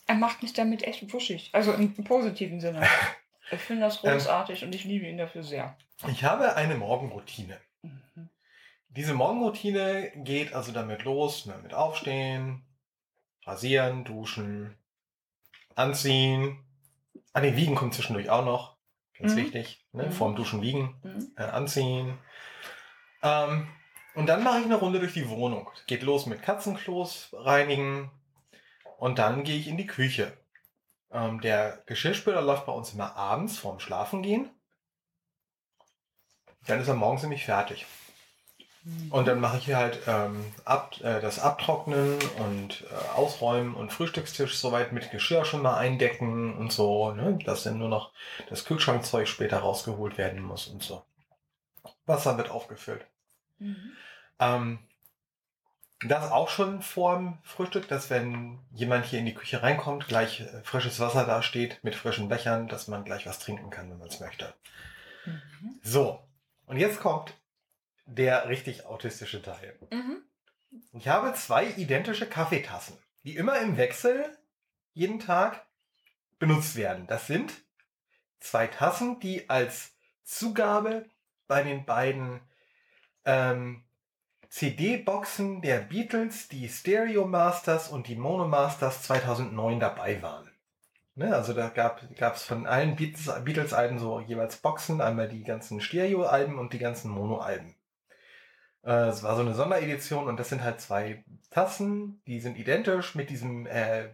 Er 0.07 0.15
macht 0.15 0.45
mich 0.45 0.53
damit 0.53 0.85
echt 0.85 1.13
wuschig. 1.13 1.51
Also 1.53 1.73
im 1.73 1.93
positiven 2.05 2.61
Sinne. 2.61 2.87
Ich 3.51 3.61
finde 3.61 3.83
das 3.83 4.03
Ähm. 4.03 4.13
großartig 4.13 4.65
und 4.65 4.75
ich 4.75 4.85
liebe 4.85 5.05
ihn 5.07 5.19
dafür 5.19 5.43
sehr. 5.43 5.77
Ich 6.09 6.25
habe 6.25 6.55
eine 6.57 6.75
Morgenroutine. 6.77 7.61
Mhm. 7.83 8.31
Diese 8.89 9.13
Morgenroutine 9.13 10.11
geht 10.15 10.55
also 10.55 10.73
damit 10.73 11.03
los, 11.03 11.45
ne, 11.45 11.59
mit 11.63 11.75
Aufstehen, 11.75 12.65
Rasieren, 13.45 14.05
Duschen, 14.05 14.79
Anziehen. 15.75 16.65
An 17.35 17.43
den 17.43 17.57
Wiegen 17.57 17.75
kommt 17.75 17.93
zwischendurch 17.93 18.31
auch 18.31 18.45
noch. 18.45 18.77
Ganz 19.23 19.35
Mhm. 19.35 19.39
wichtig. 19.39 19.87
Ne? 19.93 20.07
Mhm. 20.07 20.13
Vorm 20.13 20.37
Duschen 20.37 20.61
wiegen, 20.63 21.01
Mhm. 21.03 21.33
äh, 21.37 21.43
anziehen. 21.45 22.19
Ähm, 23.23 23.69
und 24.15 24.27
dann 24.27 24.43
mache 24.43 24.59
ich 24.59 24.65
eine 24.67 24.75
Runde 24.77 24.99
durch 24.99 25.15
die 25.15 25.29
Wohnung. 25.29 25.71
Geht 25.87 26.03
los 26.03 26.27
mit 26.27 26.43
Katzenklos 26.43 27.31
reinigen. 27.33 28.11
Und 28.99 29.19
dann 29.19 29.45
gehe 29.45 29.59
ich 29.59 29.69
in 29.69 29.77
die 29.77 29.87
Küche. 29.87 30.37
Ähm, 31.11 31.41
der 31.41 31.83
Geschirrspüler 31.87 32.43
läuft 32.43 32.67
bei 32.67 32.73
uns 32.73 32.93
immer 32.95 33.17
abends 33.17 33.59
vorm 33.59 33.81
Schlafengehen. 33.81 34.51
Dann 36.67 36.81
ist 36.81 36.89
er 36.89 36.95
morgens 36.95 37.23
nämlich 37.23 37.45
fertig. 37.45 37.87
Und 39.11 39.29
dann 39.29 39.39
mache 39.39 39.59
ich 39.59 39.67
hier 39.67 39.77
halt 39.77 40.01
ähm, 40.09 40.45
ab, 40.65 40.97
äh, 41.03 41.21
das 41.21 41.39
Abtrocknen 41.39 42.19
und 42.39 42.85
äh, 42.91 43.15
Ausräumen 43.15 43.75
und 43.75 43.93
Frühstückstisch 43.93 44.57
soweit 44.57 44.93
mit 44.93 45.13
Geschirr 45.13 45.45
schon 45.45 45.63
mal 45.63 45.77
eindecken 45.77 46.57
und 46.57 46.73
so, 46.73 47.13
ne? 47.13 47.39
dass 47.45 47.63
dann 47.63 47.79
nur 47.79 47.89
noch 47.89 48.13
das 48.49 48.65
Kühlschrankzeug 48.65 49.29
später 49.29 49.59
rausgeholt 49.59 50.19
werden 50.19 50.43
muss 50.43 50.67
und 50.67 50.83
so. 50.83 51.05
Wasser 52.07 52.37
wird 52.37 52.51
aufgefüllt. 52.51 53.07
Mhm. 53.61 53.93
Ähm, 54.41 54.79
das 56.05 56.33
auch 56.33 56.49
schon 56.49 56.83
vorm 56.83 57.39
Frühstück, 57.45 57.87
dass 57.87 58.11
wenn 58.11 58.59
jemand 58.73 59.05
hier 59.05 59.21
in 59.21 59.27
die 59.27 59.35
Küche 59.35 59.63
reinkommt, 59.63 60.09
gleich 60.09 60.41
äh, 60.41 60.63
frisches 60.65 60.99
Wasser 60.99 61.25
da 61.25 61.43
steht 61.43 61.85
mit 61.85 61.95
frischen 61.95 62.29
Bechern, 62.29 62.67
dass 62.67 62.89
man 62.89 63.05
gleich 63.05 63.27
was 63.27 63.39
trinken 63.39 63.71
kann, 63.71 63.91
wenn 63.91 63.99
man 63.99 64.09
es 64.09 64.19
möchte. 64.19 64.53
Mhm. 65.25 65.79
So, 65.83 66.19
und 66.67 66.79
jetzt 66.79 66.99
kommt 66.99 67.33
der 68.07 68.49
richtig 68.49 68.87
autistische 68.87 69.43
Teil. 69.43 69.79
Mhm. 69.91 70.23
Ich 70.93 71.09
habe 71.09 71.35
zwei 71.35 71.67
identische 71.67 72.27
Kaffeetassen, 72.27 72.97
die 73.25 73.37
immer 73.37 73.61
im 73.61 73.77
Wechsel 73.77 74.37
jeden 74.95 75.21
Tag 75.21 75.67
benutzt 76.39 76.77
werden. 76.77 77.07
Das 77.07 77.27
sind 77.27 77.53
zwei 78.41 78.67
Tassen, 78.67 79.21
die 79.21 79.49
als 79.49 79.93
Zugabe 80.25 81.07
bei 81.47 81.63
den 81.63 81.85
beiden 81.85 82.41
ähm, 83.25 83.85
CD-Boxen 84.49 85.63
der 85.63 85.79
Beatles, 85.79 86.49
die 86.49 86.69
Stereo 86.69 87.27
Masters 87.27 87.89
und 87.89 88.09
die 88.09 88.17
Mono 88.17 88.47
Masters 88.47 89.03
2009 89.03 89.81
dabei 89.81 90.21
waren. 90.23 90.51
Ne, 91.15 91.35
also 91.35 91.53
da 91.53 91.69
gab 91.69 92.03
es 92.35 92.43
von 92.43 92.67
allen 92.67 92.97
Beatles- 92.97 93.45
Beatles-Alben 93.45 93.99
so 93.99 94.21
jeweils 94.21 94.57
Boxen, 94.57 95.03
einmal 95.03 95.29
die 95.29 95.43
ganzen 95.43 95.81
Stereo-Alben 95.81 96.59
und 96.59 96.73
die 96.73 96.79
ganzen 96.79 97.11
Mono-Alben. 97.11 97.75
Äh, 98.85 99.09
Es 99.09 99.23
war 99.23 99.37
so 99.37 99.43
eine 99.43 99.55
Sonderedition 99.55 100.29
und 100.29 100.39
das 100.39 100.49
sind 100.49 100.63
halt 100.63 100.81
zwei 100.81 101.25
Tassen, 101.51 102.23
die 102.27 102.41
sind 102.41 102.59
identisch 102.59 103.15
mit 103.15 103.31
diesem 103.31 103.67
äh, 103.67 104.11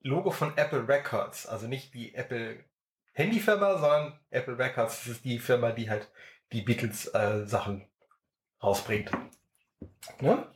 Logo 0.00 0.30
von 0.30 0.56
Apple 0.56 0.86
Records. 0.88 1.46
Also 1.46 1.66
nicht 1.66 1.94
die 1.94 2.14
Apple 2.14 2.64
Handyfirma, 3.12 3.78
sondern 3.78 4.20
Apple 4.30 4.58
Records. 4.58 5.00
Das 5.00 5.08
ist 5.08 5.24
die 5.24 5.38
Firma, 5.38 5.72
die 5.72 5.90
halt 5.90 6.10
die 6.52 6.62
Beatles 6.62 7.06
äh, 7.14 7.44
Sachen 7.46 7.86
rausbringt. 8.62 9.10
Ne? 10.20 10.46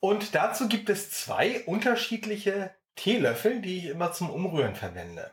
Und 0.00 0.34
dazu 0.34 0.68
gibt 0.68 0.90
es 0.90 1.10
zwei 1.10 1.64
unterschiedliche 1.64 2.74
Teelöffel, 2.94 3.60
die 3.60 3.78
ich 3.78 3.86
immer 3.86 4.12
zum 4.12 4.30
Umrühren 4.30 4.74
verwende. 4.74 5.30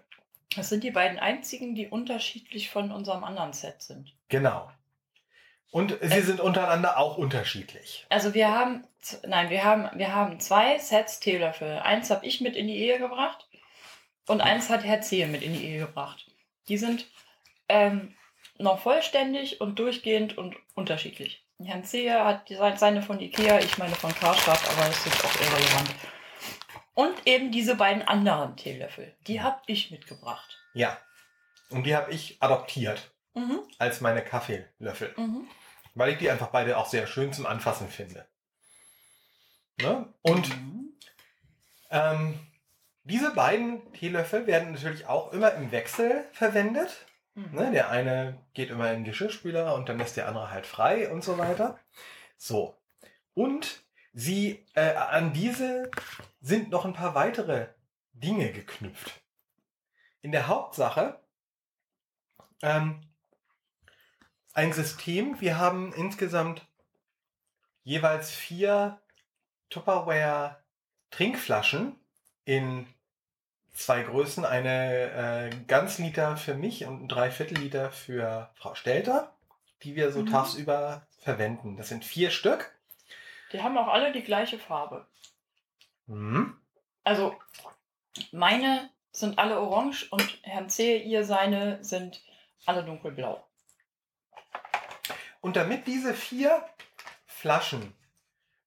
Das 0.55 0.69
sind 0.69 0.83
die 0.83 0.91
beiden 0.91 1.19
einzigen, 1.19 1.75
die 1.75 1.87
unterschiedlich 1.87 2.69
von 2.69 2.91
unserem 2.91 3.23
anderen 3.23 3.53
Set 3.53 3.81
sind. 3.81 4.13
Genau. 4.29 4.71
Und 5.71 5.97
sie 6.01 6.21
sind 6.21 6.39
untereinander 6.41 6.97
auch 6.97 7.17
unterschiedlich. 7.17 8.05
Also 8.09 8.33
wir 8.33 8.49
haben, 8.53 8.83
nein, 9.25 9.49
wir 9.49 9.63
haben, 9.63 9.89
wir 9.97 10.13
haben 10.13 10.39
zwei 10.41 10.77
Sets 10.79 11.19
Teelöffel. 11.21 11.79
Eins 11.79 12.09
habe 12.09 12.25
ich 12.25 12.41
mit 12.41 12.55
in 12.57 12.67
die 12.67 12.77
Ehe 12.77 12.99
gebracht 12.99 13.47
und 14.27 14.41
eins 14.41 14.69
hat 14.69 14.83
Herr 14.83 15.01
Zehe 15.01 15.27
mit 15.27 15.41
in 15.41 15.53
die 15.53 15.65
Ehe 15.65 15.79
gebracht. 15.79 16.27
Die 16.67 16.77
sind 16.77 17.07
ähm, 17.69 18.13
noch 18.57 18.79
vollständig 18.81 19.61
und 19.61 19.79
durchgehend 19.79 20.37
und 20.37 20.55
unterschiedlich. 20.75 21.45
Herrn 21.63 21.85
Zehe 21.85 22.23
hat 22.25 22.49
die- 22.49 22.57
seine 22.75 23.01
von 23.01 23.19
Ikea, 23.19 23.59
ich 23.59 23.77
meine 23.77 23.95
von 23.95 24.13
Karstadt, 24.13 24.59
aber 24.71 24.85
das 24.87 25.05
ist 25.05 25.23
auch 25.23 25.35
irrelevant. 25.35 25.89
Und 26.95 27.15
eben 27.25 27.51
diese 27.51 27.75
beiden 27.75 28.01
anderen 28.01 28.57
Teelöffel, 28.57 29.15
die 29.27 29.41
habe 29.41 29.61
ich 29.67 29.89
mitgebracht. 29.91 30.57
Ja. 30.73 30.97
Und 31.69 31.83
die 31.85 31.95
habe 31.95 32.11
ich 32.11 32.37
adoptiert 32.41 33.09
Mhm, 33.33 33.61
als 33.79 34.01
meine 34.01 34.21
Kaffeelöffel. 34.21 35.13
mhm. 35.15 35.47
Weil 35.93 36.11
ich 36.13 36.17
die 36.19 36.29
einfach 36.29 36.47
beide 36.47 36.77
auch 36.77 36.87
sehr 36.87 37.07
schön 37.07 37.33
zum 37.33 37.45
Anfassen 37.45 37.89
finde. 37.89 38.25
Ne? 39.81 40.13
Und 40.21 40.49
Mhm. 40.49 40.93
ähm, 41.89 42.39
diese 43.03 43.33
beiden 43.33 43.91
Teelöffel 43.93 44.47
werden 44.47 44.73
natürlich 44.73 45.07
auch 45.07 45.33
immer 45.33 45.53
im 45.53 45.71
Wechsel 45.71 46.25
verwendet. 46.33 47.05
Mhm. 47.33 47.55
Ne? 47.55 47.71
Der 47.71 47.89
eine 47.89 48.37
geht 48.53 48.69
immer 48.69 48.89
in 48.91 48.99
den 48.99 49.03
Geschirrspüler 49.05 49.73
und 49.75 49.89
dann 49.89 49.99
ist 49.99 50.17
der 50.17 50.27
andere 50.27 50.51
halt 50.51 50.65
frei 50.65 51.09
und 51.11 51.23
so 51.23 51.37
weiter. 51.37 51.79
So. 52.37 52.77
Und 53.33 53.83
sie, 54.13 54.65
äh, 54.75 54.93
an 54.93 55.33
diese 55.33 55.89
sind 56.41 56.69
noch 56.69 56.85
ein 56.85 56.93
paar 56.93 57.15
weitere 57.15 57.67
Dinge 58.13 58.51
geknüpft. 58.51 59.21
In 60.21 60.31
der 60.31 60.47
Hauptsache 60.47 61.19
ähm, 62.61 63.01
ein 64.53 64.73
System. 64.73 65.39
Wir 65.39 65.57
haben 65.57 65.93
insgesamt 65.93 66.65
jeweils 67.83 68.31
vier 68.31 68.99
Tupperware 69.69 70.57
Trinkflaschen 71.11 71.95
in 72.45 72.87
zwei 73.73 74.03
Größen. 74.03 74.45
Eine 74.45 75.49
äh, 75.51 75.55
ganz 75.67 75.97
Liter 75.97 76.37
für 76.37 76.53
mich 76.55 76.85
und 76.85 77.03
ein 77.03 77.07
Dreiviertel 77.07 77.57
Liter 77.57 77.91
für 77.91 78.49
Frau 78.55 78.75
Stelter, 78.75 79.33
die 79.83 79.95
wir 79.95 80.11
so 80.11 80.21
Mhm. 80.21 80.27
tagsüber 80.31 81.07
verwenden. 81.19 81.77
Das 81.77 81.89
sind 81.89 82.03
vier 82.05 82.31
Stück. 82.31 82.73
Die 83.53 83.61
haben 83.61 83.77
auch 83.77 83.87
alle 83.87 84.11
die 84.11 84.23
gleiche 84.23 84.59
Farbe. 84.59 85.05
Mhm. 86.07 86.57
Also 87.03 87.35
meine 88.31 88.89
sind 89.11 89.39
alle 89.39 89.59
orange 89.59 90.07
und 90.11 90.39
Herrn 90.43 90.69
C. 90.69 90.97
ihr 90.97 91.25
seine 91.25 91.83
sind 91.83 92.21
alle 92.65 92.83
dunkelblau. 92.83 93.45
Und 95.41 95.55
damit 95.55 95.87
diese 95.87 96.13
vier 96.13 96.63
Flaschen 97.25 97.93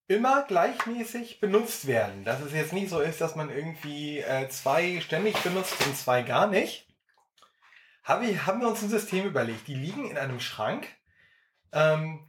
immer 0.07 0.43
gleichmäßig 0.43 1.41
benutzt 1.41 1.87
werden. 1.87 2.25
Dass 2.25 2.41
es 2.41 2.53
jetzt 2.53 2.73
nicht 2.73 2.91
so 2.91 3.01
ist, 3.01 3.21
dass 3.21 3.37
man 3.37 3.51
irgendwie 3.51 4.19
äh, 4.19 4.49
zwei 4.49 5.01
ständig 5.01 5.37
benutzt 5.39 5.75
und 5.87 5.97
zwei 5.97 6.23
gar 6.23 6.47
nicht. 6.47 6.87
Hab 8.03 8.23
ich, 8.23 8.45
haben 8.45 8.61
wir 8.61 8.69
uns 8.69 8.83
ein 8.83 8.91
System 8.91 9.25
überlegt. 9.25 9.67
Die 9.67 9.75
liegen 9.75 10.11
in 10.11 10.19
einem 10.19 10.41
Schrank 10.41 10.87
ähm, 11.73 12.29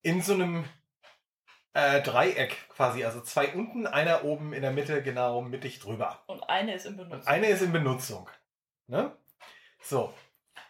in 0.00 0.22
so 0.22 0.34
einem 0.34 0.64
äh, 1.74 2.00
Dreieck 2.00 2.56
quasi. 2.70 3.04
Also 3.04 3.20
zwei 3.20 3.52
unten, 3.52 3.86
einer 3.86 4.24
oben 4.24 4.52
in 4.52 4.62
der 4.62 4.72
Mitte, 4.72 5.02
genau 5.02 5.42
mittig 5.42 5.78
drüber. 5.78 6.22
Und 6.26 6.42
eine 6.48 6.74
ist 6.74 6.86
in 6.86 6.96
Benutzung. 6.96 7.20
Und 7.20 7.28
eine 7.28 7.48
ist 7.48 7.62
in 7.62 7.72
Benutzung. 7.72 8.30
Ne? 8.86 9.14
So. 9.82 10.14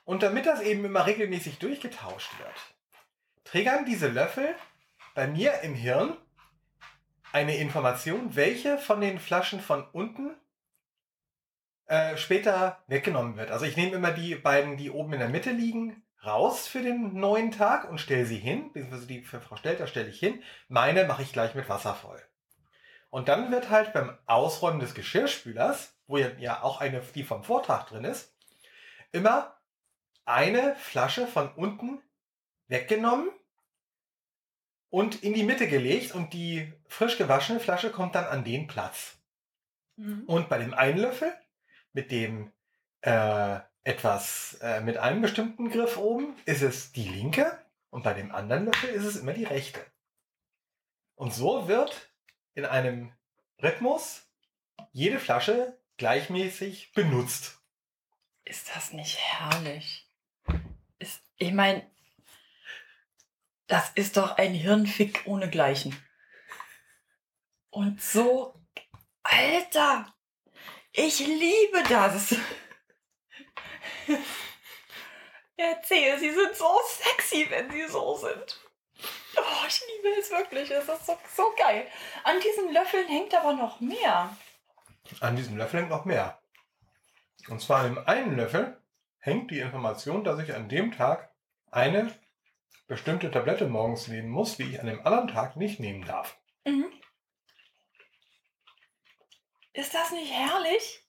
Und 0.04 0.22
damit 0.22 0.46
das 0.46 0.60
eben 0.60 0.84
immer 0.84 1.06
regelmäßig 1.06 1.58
durchgetauscht 1.58 2.38
wird, 2.38 2.54
triggern 3.44 3.84
diese 3.84 4.08
Löffel 4.08 4.54
bei 5.14 5.26
mir 5.26 5.60
im 5.62 5.74
Hirn 5.74 6.16
eine 7.32 7.56
Information, 7.56 8.34
welche 8.36 8.78
von 8.78 9.00
den 9.00 9.18
Flaschen 9.18 9.60
von 9.60 9.86
unten 9.92 10.34
äh, 11.86 12.16
später 12.16 12.82
weggenommen 12.86 13.36
wird. 13.36 13.50
Also 13.50 13.64
ich 13.64 13.76
nehme 13.76 13.92
immer 13.92 14.12
die 14.12 14.34
beiden, 14.34 14.76
die 14.76 14.90
oben 14.90 15.14
in 15.14 15.18
der 15.20 15.28
Mitte 15.28 15.50
liegen, 15.50 16.02
raus 16.24 16.66
für 16.66 16.82
den 16.82 17.14
neuen 17.14 17.50
Tag 17.50 17.88
und 17.88 17.98
stelle 17.98 18.26
sie 18.26 18.38
hin, 18.38 18.72
beziehungsweise 18.72 19.06
die 19.06 19.22
für 19.22 19.40
Frau 19.40 19.56
Stelter 19.56 19.86
stelle 19.86 20.08
ich 20.08 20.18
hin. 20.18 20.42
Meine 20.68 21.04
mache 21.04 21.22
ich 21.22 21.32
gleich 21.32 21.54
mit 21.54 21.68
Wasser 21.68 21.94
voll. 21.94 22.20
Und 23.10 23.28
dann 23.28 23.50
wird 23.50 23.68
halt 23.68 23.92
beim 23.92 24.16
Ausräumen 24.26 24.80
des 24.80 24.94
Geschirrspülers, 24.94 25.94
wo 26.06 26.16
ja, 26.16 26.62
auch 26.62 26.80
eine, 26.80 27.02
die 27.14 27.24
vom 27.24 27.44
Vortag 27.44 27.84
drin 27.88 28.04
ist, 28.04 28.34
immer 29.10 29.54
eine 30.24 30.76
Flasche 30.76 31.26
von 31.26 31.52
unten 31.54 32.00
weggenommen 32.68 33.30
und 34.90 35.22
in 35.22 35.34
die 35.34 35.44
Mitte 35.44 35.68
gelegt 35.68 36.14
und 36.14 36.32
die 36.32 36.72
frisch 36.86 37.18
gewaschene 37.18 37.60
Flasche 37.60 37.90
kommt 37.90 38.14
dann 38.14 38.26
an 38.26 38.44
den 38.44 38.66
Platz. 38.66 39.16
Mhm. 39.96 40.24
Und 40.26 40.48
bei 40.48 40.58
dem 40.58 40.74
einen 40.74 40.98
Löffel 40.98 41.32
mit 41.92 42.10
dem 42.10 42.52
äh, 43.02 43.58
etwas 43.84 44.58
äh, 44.60 44.80
mit 44.80 44.96
einem 44.98 45.22
bestimmten 45.22 45.70
Griff 45.70 45.96
oben 45.96 46.36
ist 46.44 46.62
es 46.62 46.92
die 46.92 47.08
linke 47.08 47.58
und 47.90 48.04
bei 48.04 48.14
dem 48.14 48.32
anderen 48.32 48.66
Löffel 48.66 48.90
ist 48.90 49.04
es 49.04 49.16
immer 49.16 49.32
die 49.32 49.44
rechte. 49.44 49.80
Und 51.14 51.34
so 51.34 51.68
wird 51.68 52.10
in 52.54 52.64
einem 52.64 53.12
Rhythmus 53.62 54.28
jede 54.92 55.18
Flasche 55.18 55.78
gleichmäßig 55.96 56.92
benutzt. 56.92 57.60
Ist 58.44 58.74
das 58.74 58.92
nicht 58.92 59.18
herrlich? 59.18 60.08
Ist, 61.02 61.20
ich 61.36 61.52
meine, 61.52 61.84
das 63.66 63.90
ist 63.96 64.16
doch 64.16 64.36
ein 64.36 64.54
Hirnfick 64.54 65.22
ohnegleichen. 65.26 66.00
Und 67.70 68.00
so, 68.00 68.54
Alter, 69.24 70.14
ich 70.92 71.18
liebe 71.18 71.82
das. 71.88 72.36
Erzähl, 75.56 76.20
sie 76.20 76.30
sind 76.30 76.54
so 76.54 76.70
sexy, 76.86 77.50
wenn 77.50 77.68
sie 77.72 77.88
so 77.88 78.16
sind. 78.16 78.60
Oh, 79.36 79.66
ich 79.66 79.82
liebe 79.96 80.20
es 80.20 80.30
wirklich. 80.30 80.70
Es 80.70 80.88
ist 80.88 81.06
so, 81.06 81.18
so 81.34 81.52
geil. 81.56 81.90
An 82.22 82.38
diesen 82.38 82.72
Löffeln 82.72 83.08
hängt 83.08 83.34
aber 83.34 83.54
noch 83.54 83.80
mehr. 83.80 84.36
An 85.18 85.34
diesem 85.34 85.56
Löffel 85.56 85.80
hängt 85.80 85.90
noch 85.90 86.04
mehr. 86.04 86.40
Und 87.48 87.60
zwar 87.60 87.82
dem 87.82 87.98
einen 88.06 88.36
Löffel 88.36 88.80
hängt 89.22 89.50
die 89.52 89.60
Information, 89.60 90.24
dass 90.24 90.40
ich 90.40 90.54
an 90.54 90.68
dem 90.68 90.92
Tag 90.92 91.32
eine 91.70 92.12
bestimmte 92.88 93.30
Tablette 93.30 93.66
morgens 93.66 94.08
nehmen 94.08 94.28
muss, 94.28 94.56
die 94.56 94.64
ich 94.64 94.80
an 94.80 94.86
dem 94.86 95.06
anderen 95.06 95.28
Tag 95.28 95.56
nicht 95.56 95.80
nehmen 95.80 96.04
darf. 96.04 96.38
Mhm. 96.66 96.92
Ist 99.72 99.94
das 99.94 100.10
nicht 100.10 100.32
herrlich? 100.32 101.06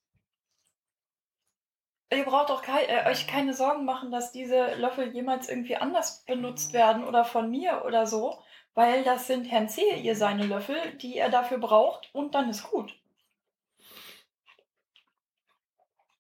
Ihr 2.12 2.24
braucht 2.24 2.52
auch 2.52 2.62
kei 2.62 2.86
äh, 2.86 3.10
euch 3.10 3.26
keine 3.26 3.56
Sorgen 3.56 3.84
machen, 3.84 4.12
dass 4.12 4.32
diese 4.32 4.76
Löffel 4.76 5.12
jemals 5.14 5.50
irgendwie 5.50 5.76
anders 5.76 6.24
benutzt 6.26 6.72
werden 6.72 7.04
oder 7.04 7.26
von 7.26 7.50
mir 7.50 7.84
oder 7.84 8.06
so, 8.06 8.42
weil 8.76 9.04
das 9.04 9.26
sind 9.26 9.46
Herrn 9.46 9.68
Zehe 9.68 9.98
ihr 9.98 10.16
seine 10.16 10.46
Löffel, 10.46 10.96
die 10.98 11.18
er 11.18 11.30
dafür 11.30 11.58
braucht 11.58 12.14
und 12.14 12.36
dann 12.36 12.52
ist 12.52 12.70
gut. 12.70 12.96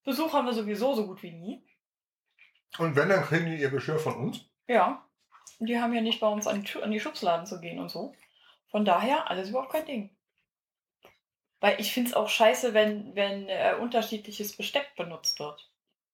Besuch 0.04 0.34
haben 0.34 0.48
wir 0.48 0.54
sowieso 0.54 0.96
so 0.96 1.06
gut 1.06 1.22
wie 1.22 1.32
nie. 1.32 1.64
Und 2.78 2.96
wenn, 2.96 3.10
dann 3.10 3.24
kriegen 3.24 3.46
die 3.46 3.62
ihr 3.62 3.70
Geschirr 3.70 4.00
von 4.00 4.16
uns. 4.16 4.46
Ja. 4.68 5.06
Die 5.60 5.80
haben 5.80 5.94
ja 5.94 6.02
nicht 6.02 6.20
bei 6.20 6.28
uns 6.28 6.48
an 6.48 6.66
an 6.82 6.92
die 6.92 7.00
Schubsladen 7.00 7.46
zu 7.46 7.62
gehen 7.62 7.80
und 7.80 7.90
so. 7.90 8.14
Von 8.68 8.86
daher, 8.86 9.30
alles 9.30 9.50
überhaupt 9.50 9.72
kein 9.72 9.86
Ding. 9.86 10.10
Weil 11.60 11.80
ich 11.80 11.94
finde 11.94 12.10
es 12.10 12.16
auch 12.16 12.28
scheiße, 12.28 12.74
wenn, 12.74 13.16
wenn 13.16 13.48
äh, 13.48 13.76
unterschiedliches 13.80 14.58
Besteck 14.58 14.96
benutzt 14.96 15.40
wird. 15.40 15.70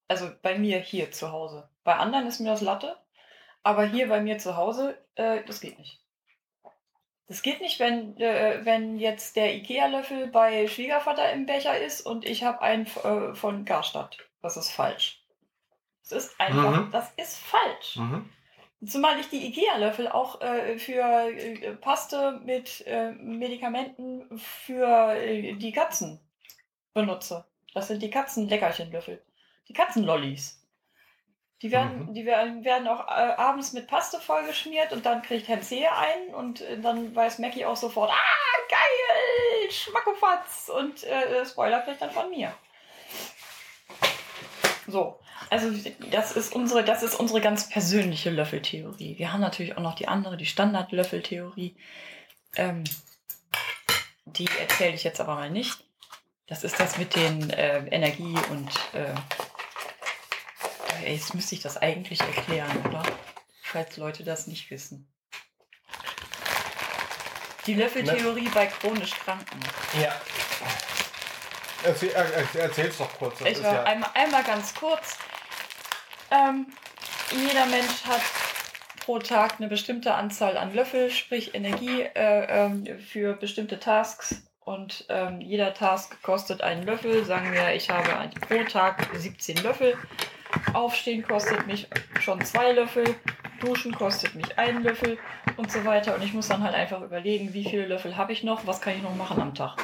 Also 0.08 0.30
bei 0.42 0.58
mir 0.58 0.80
hier 0.80 1.12
zu 1.12 1.32
Hause. 1.32 1.70
Bei 1.84 1.96
anderen 1.96 2.28
ist 2.28 2.40
mir 2.40 2.50
das 2.50 2.62
Latte. 2.62 2.98
Aber 3.64 3.86
hier 3.86 4.08
bei 4.08 4.22
mir 4.22 4.38
zu 4.38 4.58
Hause, 4.58 4.98
äh, 5.16 5.44
das 5.46 5.62
geht 5.62 5.80
nicht. 5.80 6.02
Das 7.28 7.42
geht 7.44 7.62
nicht, 7.62 7.80
wenn, 7.80 8.18
äh, 8.18 8.66
wenn 8.66 8.98
jetzt 8.98 9.36
der 9.36 9.56
Ikea-Löffel 9.56 10.28
bei 10.28 10.68
Schwiegervater 10.68 11.32
im 11.32 11.46
Becher 11.46 11.78
ist 11.80 12.02
und 12.02 12.26
ich 12.26 12.44
habe 12.44 12.62
einen 12.62 12.88
äh, 12.88 13.36
von 13.36 13.66
Garstadt. 13.66 14.18
Das 14.42 14.58
ist 14.58 14.72
falsch. 14.72 15.19
Das 16.10 16.26
ist 16.26 16.40
einfach, 16.42 16.86
Mhm. 16.86 16.92
das 16.92 17.12
ist 17.18 17.38
falsch. 17.38 17.96
Mhm. 17.98 18.30
Zumal 18.86 19.20
ich 19.20 19.30
die 19.30 19.46
IKEA-Löffel 19.48 20.08
auch 20.08 20.40
äh, 20.42 20.80
für 20.80 21.02
äh, 21.02 21.76
Paste 21.76 22.40
mit 22.46 22.82
äh, 22.88 23.12
Medikamenten 23.12 24.40
für 24.40 25.14
äh, 25.16 25.54
die 25.56 25.72
Katzen 25.74 26.20
benutze. 26.94 27.46
Das 27.74 27.88
sind 27.90 28.02
die 28.02 28.10
Katzenleckerchenlöffel. 28.10 29.22
Die 29.68 29.74
Katzenlollis. 29.74 30.66
Die 31.62 31.72
werden, 31.72 32.06
Mhm. 32.08 32.14
die 32.14 32.26
werden, 32.26 32.64
werden 32.64 32.88
auch 32.88 33.06
äh, 33.10 33.12
abends 33.36 33.74
mit 33.74 33.88
Paste 33.88 34.18
vollgeschmiert 34.20 34.94
und 34.94 35.06
dann 35.06 35.22
kriegt 35.22 35.50
Herr 35.50 35.60
Zehe 35.62 35.92
ein 35.96 36.34
und 36.34 36.62
äh, 36.62 36.80
dann 36.80 37.14
weiß 37.14 37.40
Mackie 37.40 37.66
auch 37.66 37.76
sofort, 37.76 38.10
ah, 38.12 38.68
geil, 38.70 39.70
Schmackofatz 39.72 40.70
und 40.70 41.06
Spoiler 41.46 41.82
kriegt 41.82 42.02
dann 42.02 42.12
von 42.12 42.30
mir. 42.30 42.54
So, 44.90 45.20
also 45.50 45.72
das 46.12 46.32
ist 46.34 46.54
unsere, 46.54 46.84
das 46.84 47.04
ist 47.04 47.16
unsere 47.16 47.42
ganz 47.42 47.70
persönliche 47.70 48.30
Löffeltheorie. 48.30 49.18
Wir 49.18 49.32
haben 49.32 49.42
natürlich 49.42 49.78
auch 49.78 49.82
noch 49.82 49.96
die 49.96 50.08
andere, 50.08 50.38
die 50.38 50.46
Standardlöffeltheorie. 50.46 51.76
Ähm, 52.56 52.84
die 54.26 54.48
erzähle 54.60 54.96
ich 54.96 55.04
jetzt 55.04 55.22
aber 55.22 55.36
mal 55.36 55.50
nicht. 55.50 55.84
Das 56.48 56.64
ist 56.64 56.80
das 56.80 56.98
mit 56.98 57.16
den 57.16 57.50
äh, 57.52 57.86
Energie 57.88 58.36
und 58.50 58.70
äh, 58.94 59.14
ey, 61.06 61.14
jetzt 61.14 61.36
müsste 61.36 61.56
ich 61.56 61.62
das 61.62 61.78
eigentlich 61.78 62.20
erklären, 62.22 62.86
oder? 62.88 63.04
Falls 63.62 63.98
Leute 63.98 64.24
das 64.24 64.48
nicht 64.48 64.72
wissen. 64.72 65.08
Die 67.68 67.76
Löffeltheorie 67.76 68.50
bei 68.50 68.66
chronisch 68.66 69.12
Kranken. 69.12 69.60
Ja. 70.02 70.20
Erzähl, 71.84 72.10
er, 72.10 72.62
erzähl's 72.62 72.98
doch 72.98 73.12
kurz. 73.18 73.40
Das 73.40 73.48
Ich 73.48 73.64
war 73.64 73.74
ja, 73.74 73.84
einmal, 73.84 74.10
einmal 74.14 74.44
ganz 74.44 74.74
kurz. 74.74 75.18
Ähm, 76.32 76.68
jeder 77.32 77.66
Mensch 77.68 78.04
hat 78.06 78.22
pro 79.06 79.20
Tag 79.20 79.56
eine 79.58 79.68
bestimmte 79.68 80.14
Anzahl 80.14 80.58
an 80.58 80.74
Löffel, 80.74 81.10
sprich 81.10 81.56
Energie 81.56 82.02
äh, 82.02 82.66
ähm, 82.66 82.86
für 83.00 83.34
bestimmte 83.34 83.80
Tasks. 83.80 84.44
Und 84.66 85.06
ähm, 85.10 85.42
jeder 85.42 85.74
Task 85.74 86.22
kostet 86.22 86.62
einen 86.62 86.86
Löffel. 86.86 87.26
Sagen 87.26 87.52
wir, 87.54 87.74
ich 87.74 87.90
habe 87.90 88.10
pro 88.42 88.64
Tag 88.66 89.08
17 89.16 89.58
Löffel. 89.64 89.98
Aufstehen 90.74 91.24
kostet 91.24 91.66
mich 91.66 91.88
schon 92.20 92.44
zwei 92.46 92.72
Löffel. 92.74 93.16
Duschen 93.62 93.94
kostet 93.94 94.36
mich 94.36 94.58
einen 94.58 94.84
Löffel 94.84 95.18
und 95.58 95.72
so 95.72 95.84
weiter. 95.86 96.14
Und 96.16 96.24
ich 96.24 96.34
muss 96.34 96.48
dann 96.48 96.64
halt 96.64 96.76
einfach 96.76 97.02
überlegen, 97.02 97.54
wie 97.54 97.66
viele 97.66 97.88
Löffel 97.88 98.16
habe 98.16 98.32
ich 98.32 98.44
noch, 98.44 98.68
was 98.68 98.80
kann 98.80 98.96
ich 98.96 99.02
noch 99.02 99.16
machen 99.16 99.42
am 99.42 99.56
Tag. 99.56 99.76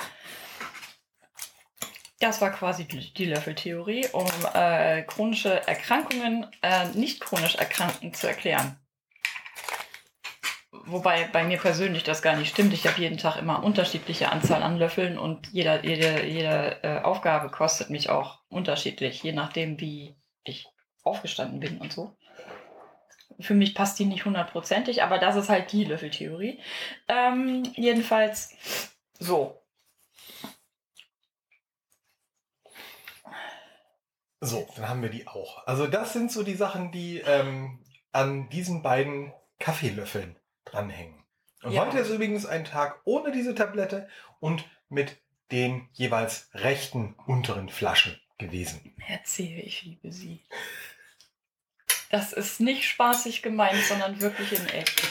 Das 2.26 2.42
war 2.42 2.50
quasi 2.50 2.86
die, 2.86 3.26
Löffeltheorie, 3.26 4.08
um 4.12 4.26
äh, 4.56 5.04
chronische 5.04 5.68
Erkrankungen 5.68 6.48
äh, 6.64 6.88
nicht 6.96 7.22
chronisch 7.22 7.54
Erkrankten 7.54 8.16
zu 8.16 8.26
erklären. 8.26 8.80
Wobei 10.72 11.26
bei 11.32 11.44
mir 11.44 11.60
persönlich 11.60 12.04
das 12.04 12.24
gar 12.24 12.36
nicht 12.36 12.50
stimmt. 12.50 12.74
Ich 12.74 12.88
habe 12.88 13.00
jeden 13.00 13.20
Tag 13.20 13.38
immer 13.38 13.64
unterschiedliche 13.64 14.32
Anzahl 14.32 14.64
an 14.64 14.80
Löffeln 14.80 15.20
und 15.20 15.50
jeder, 15.52 15.86
jede, 15.86 16.26
jede 16.26 16.80
äh, 16.82 17.02
Aufgabe 17.04 17.52
kostet 17.52 17.92
mich 17.92 18.10
auch 18.10 18.40
unterschiedlich, 18.50 19.22
je 19.22 19.32
nachdem, 19.32 19.80
wie 19.80 20.16
ich 20.44 20.66
aufgestanden 21.04 21.60
bin 21.60 21.78
und 21.78 21.94
so. 21.94 22.18
Für 23.40 23.54
mich 23.54 23.76
passt 23.76 24.00
die 24.00 24.06
nicht 24.06 24.26
hundertprozentig, 24.26 25.04
aber 25.04 25.20
das 25.20 25.36
ist 25.36 25.50
halt 25.50 25.72
die 25.72 25.84
Löffeltheorie. 25.84 26.60
Ähm, 27.08 27.72
jedenfalls 27.76 28.58
so. 29.20 29.62
So, 34.46 34.68
dann 34.76 34.88
haben 34.90 35.02
wir 35.02 35.10
die 35.10 35.28
auch. 35.28 35.66
Also 35.68 35.88
das 35.88 36.14
sind 36.14 36.32
so 36.32 36.44
die 36.44 36.56
Sachen, 36.56 36.92
die 36.92 37.20
ähm, 37.20 37.80
an 38.12 38.50
diesen 38.50 38.82
beiden 38.82 39.34
Kaffeelöffeln 39.60 40.36
dranhängen. 40.66 41.24
Und 41.64 41.72
Ja. 41.74 41.86
heute 41.86 42.00
ist 42.00 42.10
übrigens 42.10 42.46
ein 42.46 42.66
Tag 42.66 43.02
ohne 43.06 43.32
diese 43.32 43.56
Tablette 43.56 44.08
und 44.40 44.66
mit 44.90 45.18
den 45.52 45.90
jeweils 45.94 46.50
rechten 46.54 47.16
unteren 47.28 47.70
Flaschen 47.70 48.20
gewesen. 48.38 48.96
Erzähle, 49.08 49.62
ich 49.62 49.84
liebe 49.84 50.12
sie. 50.12 50.44
Das 52.10 52.34
ist 52.34 52.60
nicht 52.60 52.86
spaßig 52.88 53.42
gemeint, 53.42 53.84
sondern 53.84 54.22
wirklich 54.22 54.54
in 54.54 54.66
echt. 54.68 55.02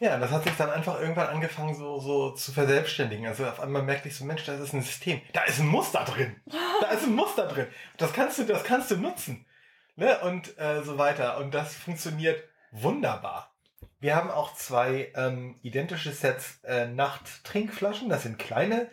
Ja, 0.00 0.18
das 0.18 0.30
hat 0.30 0.44
sich 0.44 0.54
dann 0.56 0.70
einfach 0.70 1.00
irgendwann 1.00 1.28
angefangen 1.28 1.74
so, 1.74 1.98
so 1.98 2.30
zu 2.32 2.52
verselbstständigen. 2.52 3.26
Also 3.26 3.46
auf 3.46 3.60
einmal 3.60 3.82
merkte 3.82 4.08
ich 4.08 4.16
so, 4.16 4.24
Mensch, 4.24 4.44
da 4.44 4.54
ist 4.54 4.72
ein 4.72 4.82
System. 4.82 5.20
Da 5.32 5.42
ist 5.42 5.58
ein 5.58 5.66
Muster 5.66 6.04
drin. 6.04 6.40
Da 6.80 6.88
ist 6.90 7.04
ein 7.04 7.14
Muster 7.14 7.46
drin. 7.48 7.66
Das 7.96 8.12
kannst 8.12 8.38
du, 8.38 8.44
das 8.44 8.62
kannst 8.64 8.90
du 8.90 8.96
nutzen. 8.96 9.46
Ne? 9.96 10.18
Und 10.20 10.56
äh, 10.58 10.82
so 10.82 10.98
weiter. 10.98 11.38
Und 11.38 11.54
das 11.54 11.74
funktioniert 11.74 12.42
wunderbar. 12.70 13.52
Wir 14.00 14.14
haben 14.14 14.30
auch 14.30 14.54
zwei 14.54 15.12
ähm, 15.16 15.58
identische 15.62 16.12
Sets 16.12 16.60
äh, 16.62 16.86
Nachttrinkflaschen. 16.86 18.08
Das 18.08 18.22
sind 18.22 18.38
kleine 18.38 18.88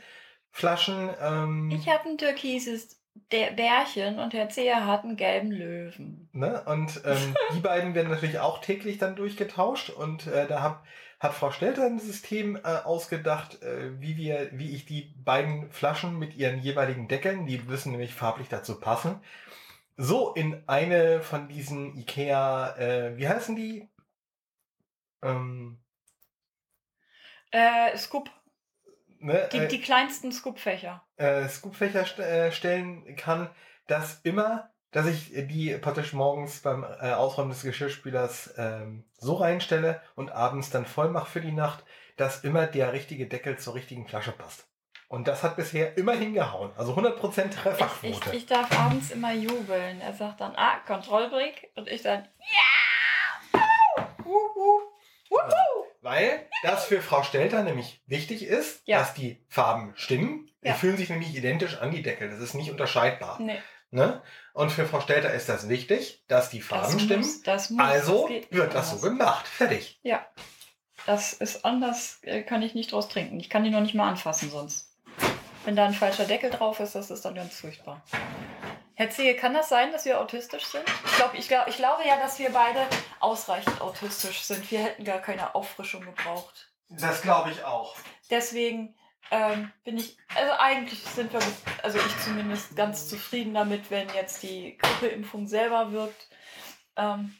Flaschen. 0.49 1.09
Ähm, 1.21 1.69
Ich 1.71 1.87
habe 1.87 2.09
ein 2.09 2.17
türkises 2.17 2.99
der 3.31 3.51
Bärchen 3.51 4.19
und 4.19 4.33
Herr 4.33 4.49
Zeher 4.49 4.85
hat 4.85 5.03
einen 5.03 5.15
gelben 5.15 5.51
Löwen. 5.51 6.29
Ne? 6.33 6.63
Und 6.65 7.01
ähm, 7.05 7.35
die 7.55 7.59
beiden 7.59 7.95
werden 7.95 8.11
natürlich 8.11 8.39
auch 8.39 8.59
täglich 8.61 8.97
dann 8.97 9.15
durchgetauscht. 9.15 9.89
Und 9.89 10.27
äh, 10.27 10.47
da 10.47 10.61
hab, 10.61 10.85
hat 11.19 11.33
Frau 11.33 11.51
Stelter 11.51 11.85
ein 11.85 11.99
System 11.99 12.55
äh, 12.55 12.59
ausgedacht, 12.61 13.61
äh, 13.63 13.99
wie, 13.99 14.17
wir, 14.17 14.49
wie 14.53 14.75
ich 14.75 14.85
die 14.85 15.13
beiden 15.23 15.71
Flaschen 15.71 16.19
mit 16.19 16.35
ihren 16.35 16.59
jeweiligen 16.59 17.07
Deckeln, 17.07 17.45
die 17.45 17.57
müssen 17.59 17.91
nämlich 17.91 18.13
farblich 18.13 18.49
dazu 18.49 18.79
passen, 18.79 19.21
so 19.97 20.33
in 20.33 20.63
eine 20.67 21.21
von 21.21 21.47
diesen 21.47 21.95
Ikea, 21.97 22.75
äh, 22.77 23.17
wie 23.17 23.27
heißen 23.27 23.55
die? 23.55 23.89
Ähm, 25.23 25.79
Äh, 27.51 27.97
Scoop, 27.97 28.29
ne? 29.25 29.49
die, 29.51 29.57
äh, 29.57 29.67
die 29.67 29.81
kleinsten 29.81 30.31
Scoop-Fächer. 30.31 31.03
äh, 31.17 31.47
Scoopfächer 31.47 32.05
st 32.05 32.19
äh, 32.19 32.51
stellen 32.51 33.15
kann, 33.15 33.49
dass 33.87 34.21
immer, 34.23 34.69
dass 34.91 35.07
ich 35.07 35.31
die 35.33 35.75
praktisch 35.77 36.13
morgens 36.13 36.61
beim 36.61 36.83
äh, 36.83 37.11
Ausräumen 37.11 37.51
des 37.51 37.63
Geschirrspülers 37.63 38.53
ähm, 38.57 39.03
so 39.17 39.35
reinstelle 39.35 40.01
und 40.15 40.31
abends 40.31 40.69
dann 40.69 40.85
voll 40.85 41.09
mache 41.09 41.29
für 41.29 41.41
die 41.41 41.51
Nacht, 41.51 41.83
dass 42.17 42.43
immer 42.43 42.65
der 42.65 42.93
richtige 42.93 43.27
Deckel 43.27 43.57
zur 43.57 43.75
richtigen 43.75 44.07
Flasche 44.07 44.31
passt. 44.31 44.67
Und 45.07 45.27
das 45.27 45.43
hat 45.43 45.55
bisher 45.55 45.97
immer 45.97 46.13
hingehauen. 46.13 46.71
Also 46.77 46.93
100% 46.93 47.45
Ich, 47.49 47.55
Trefferquote. 47.55 48.29
ich, 48.29 48.33
ich 48.33 48.45
darf 48.47 48.71
abends 48.77 49.11
immer 49.11 49.33
jubeln. 49.33 50.01
Er 50.01 50.13
sagt 50.13 50.41
dann, 50.41 50.53
ah, 50.55 50.77
Kontrollbrick. 50.87 51.69
Und 51.75 51.87
ich 51.87 52.01
dann, 52.01 52.27
ja! 52.39 53.59
Wuhu! 54.23 54.53
Wuhu! 54.55 54.84
Weil 56.05 56.47
das 56.61 56.85
für 56.85 57.01
Frau 57.01 57.23
Stelter 57.23 57.63
nämlich 57.63 57.99
wichtig 58.05 58.43
ist, 58.45 58.83
Ja. 58.85 58.99
dass 58.99 59.15
die 59.15 59.43
Farben 59.49 59.91
stimmen. 59.95 60.51
Die 60.63 60.67
Ja. 60.67 60.75
fühlen 60.75 60.97
sich 60.97 61.09
nämlich 61.09 61.35
identisch 61.35 61.79
an 61.79 61.89
die 61.89 62.03
Deckel. 62.03 62.29
Das 62.29 62.39
ist 62.39 62.53
nicht 62.53 62.69
unterscheidbar. 62.69 63.39
Nee, 63.41 63.57
Ne? 63.89 64.21
Und 64.53 64.71
für 64.71 64.85
Frau 64.85 64.99
Stelter 64.99 65.33
ist 65.33 65.47
das 65.49 65.67
wichtig, 65.69 66.23
dass 66.27 66.49
die 66.51 66.61
Farben 66.61 66.93
das 66.93 67.01
stimmen. 67.01 67.21
muss, 67.21 67.41
das 67.41 67.69
muss. 67.71 67.83
Also 67.87 68.27
das 68.27 68.51
wird 68.51 68.73
das 68.75 68.91
so 68.91 68.99
gemacht. 68.99 69.47
Fertig. 69.47 69.99
Ja. 70.03 70.23
Das 71.07 71.33
ist 71.33 71.65
anders, 71.65 72.19
äh, 72.21 72.43
kann 72.43 72.61
ich 72.61 72.75
nicht 72.75 72.91
draus 72.91 73.07
trinken. 73.09 73.39
Ich 73.39 73.49
kann 73.49 73.63
die 73.63 73.69
noch 73.71 73.81
nicht 73.81 73.95
mal 73.95 74.07
anfassen 74.09 74.51
sonst. 74.51 74.91
Wenn 75.63 75.75
da 75.75 75.85
ein 75.85 75.93
falscher 75.93 76.25
Deckel 76.25 76.51
drauf 76.51 76.79
ist, 76.81 76.93
das 76.93 77.09
ist 77.09 77.25
dann 77.25 77.33
ganz 77.35 77.59
furchtbar. 77.59 78.03
Herr 78.95 79.09
Zehe, 79.09 79.35
kann 79.35 79.53
das 79.53 79.67
sein, 79.69 79.91
dass 79.91 80.05
wir 80.05 80.19
autistisch 80.19 80.65
sind? 80.65 80.83
Ich, 81.05 81.15
glaub, 81.17 81.33
ich, 81.33 81.47
glaub, 81.47 81.67
ich 81.67 81.75
glaube 81.75 82.03
ja, 82.07 82.17
dass 82.17 82.39
wir 82.39 82.49
beide 82.51 82.79
ausreichend 83.19 83.81
autistisch 83.81 84.41
sind. 84.41 84.69
Wir 84.71 84.79
hätten 84.79 85.03
gar 85.03 85.19
keine 85.19 85.53
Auffrischung 85.53 86.05
gebraucht. 86.05 86.71
Das 86.89 87.21
glaube 87.21 87.51
ich 87.51 87.63
auch. 87.63 87.95
Deswegen 88.29 88.95
ähm, 89.31 89.71
bin 89.83 89.97
ich, 89.97 90.17
also 90.33 90.53
eigentlich 90.59 91.03
sind 91.03 91.33
wir, 91.33 91.39
also 91.83 91.97
ich 91.97 92.23
zumindest 92.23 92.75
ganz 92.75 93.09
zufrieden 93.09 93.53
damit, 93.53 93.91
wenn 93.91 94.07
jetzt 94.09 94.43
die 94.43 94.77
Grippeimpfung 94.77 95.47
selber 95.47 95.91
wirkt. 95.91 96.29
Ähm, 96.95 97.35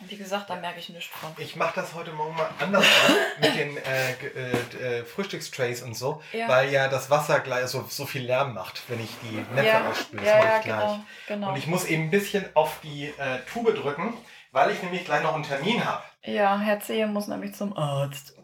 wie 0.00 0.16
gesagt, 0.16 0.50
da 0.50 0.56
merke 0.56 0.78
ich 0.78 0.88
nichts 0.88 1.06
von. 1.16 1.32
Ich 1.38 1.56
mache 1.56 1.74
das 1.80 1.94
heute 1.94 2.12
Morgen 2.12 2.36
mal 2.36 2.48
anders 2.60 2.84
mit 3.40 3.54
den 3.56 3.76
äh, 3.78 4.12
äh, 4.12 4.98
äh, 5.00 5.04
Frühstückstrays 5.04 5.82
und 5.82 5.94
so, 5.96 6.22
Ja. 6.32 6.48
weil 6.48 6.70
ja 6.70 6.88
das 6.88 7.10
Wasser 7.10 7.40
gleich 7.40 7.66
so, 7.66 7.84
so 7.88 8.06
viel 8.06 8.22
Lärm 8.24 8.54
macht, 8.54 8.82
wenn 8.88 9.00
ich 9.02 9.10
die 9.22 9.36
Näpfe 9.54 9.66
ja, 9.66 9.88
ausspüle. 9.88 10.22
Das 10.22 10.30
ja, 10.30 10.36
mache 10.36 10.58
ich 10.58 10.64
gleich. 10.64 10.80
genau, 10.80 11.00
genau. 11.26 11.48
Und 11.50 11.56
ich 11.56 11.66
muss 11.66 11.84
eben 11.86 12.04
ein 12.04 12.10
bisschen 12.10 12.44
auf 12.54 12.78
die 12.82 13.06
äh, 13.18 13.38
Tube 13.52 13.74
drücken, 13.74 14.16
weil 14.52 14.70
ich 14.70 14.82
nämlich 14.82 15.04
gleich 15.04 15.22
noch 15.22 15.34
einen 15.34 15.44
Termin 15.44 15.84
habe. 15.84 16.02
Ja, 16.22 16.58
Herr 16.58 16.80
Zehe 16.80 17.06
muss 17.06 17.26
nämlich 17.28 17.54
zum 17.54 17.76
Arzt. 17.76 18.34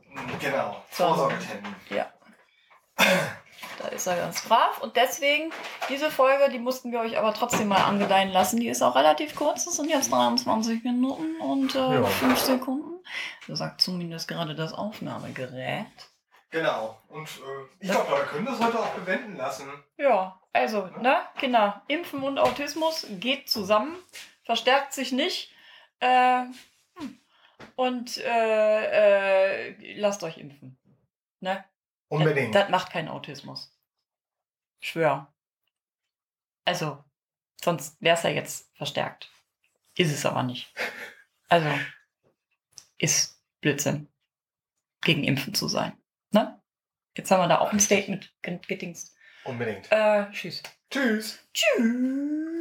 Genau, 0.41 0.83
So. 0.91 1.05
Vorsorgetermin. 1.07 1.75
Ja. 1.91 2.07
Da 3.79 3.89
ist 3.89 4.07
er 4.07 4.17
ganz 4.17 4.43
brav. 4.47 4.81
Und 4.81 4.97
deswegen, 4.97 5.53
diese 5.89 6.11
Folge, 6.11 6.51
die 6.51 6.59
mussten 6.59 6.93
wir 6.93 7.01
euch 7.01 7.19
aber 7.19 7.33
trotzdem 7.35 7.69
mal 7.69 7.83
angedeihen 7.83 8.31
lassen. 8.31 8.61
Die 8.61 8.69
ist 8.69 8.83
auch 8.83 8.95
relativ 8.95 9.35
kurz. 9.35 9.65
Das 9.65 9.77
sind 9.77 9.89
jetzt 9.89 10.13
23 10.13 10.85
Minuten 10.85 11.41
und 11.41 11.75
äh, 11.75 11.79
Ja. 11.79 12.05
5 12.05 12.39
Sekunden. 12.39 13.05
So 13.47 13.55
sagt 13.55 13.81
zumindest 13.81 14.29
gerade 14.29 14.55
das 14.55 14.73
Aufnahmegerät. 14.73 15.87
Genau. 16.51 16.99
Und 17.09 17.27
äh, 17.27 17.65
ich 17.81 17.91
glaube, 17.91 18.11
wir 18.11 18.25
können 18.25 18.47
das 18.47 18.61
heute 18.61 18.79
auch 18.79 18.91
bewenden 18.91 19.37
lassen. 19.37 19.69
Ja, 19.97 20.39
also, 20.53 20.89
ne, 21.01 21.23
Kinder, 21.39 21.83
Impfen 21.89 22.23
und 22.23 22.39
Autismus 22.39 23.07
geht 23.09 23.49
zusammen, 23.49 23.97
verstärkt 24.45 24.93
sich 24.93 25.13
nicht. 25.13 25.51
Äh, 26.01 26.45
hm. 26.99 27.19
und 27.77 28.19
äh, 28.19 29.69
äh, 29.69 29.95
lasst 29.99 30.23
euch 30.25 30.37
impfen. 30.37 30.77
Ne? 31.41 31.65
Unbedingt. 32.13 32.55
Das, 32.55 32.65
das 32.65 32.71
macht 32.71 32.93
keinen 32.93 33.09
Autismus. 33.09 33.75
Schwör. 34.81 35.33
Also, 36.67 37.03
sonst 37.63 38.01
wäre 38.03 38.17
es 38.17 38.23
ja 38.23 38.31
jetzt 38.31 38.71
verstärkt. 38.77 39.31
Ist 39.97 40.13
es 40.13 40.27
aber 40.27 40.43
nicht. 40.43 40.73
Also, 41.49 41.69
ist 42.99 43.43
Blödsinn, 43.61 44.09
gegen 45.03 45.25
Impfen 45.25 45.55
zu 45.55 45.69
sein. 45.69 45.93
Ne? 46.33 46.61
Jetzt 47.17 47.31
haben 47.31 47.41
wir 47.41 47.49
da 47.49 47.61
auch 47.61 47.73
ein 47.73 47.81
Statement 47.81 48.31
gedingst. 48.43 49.15
Unbedingt. 49.45 49.91
Äh, 49.91 50.31
tschüss. 50.31 50.63
Tschüss. 50.91 51.39
Tschüss. 51.53 52.52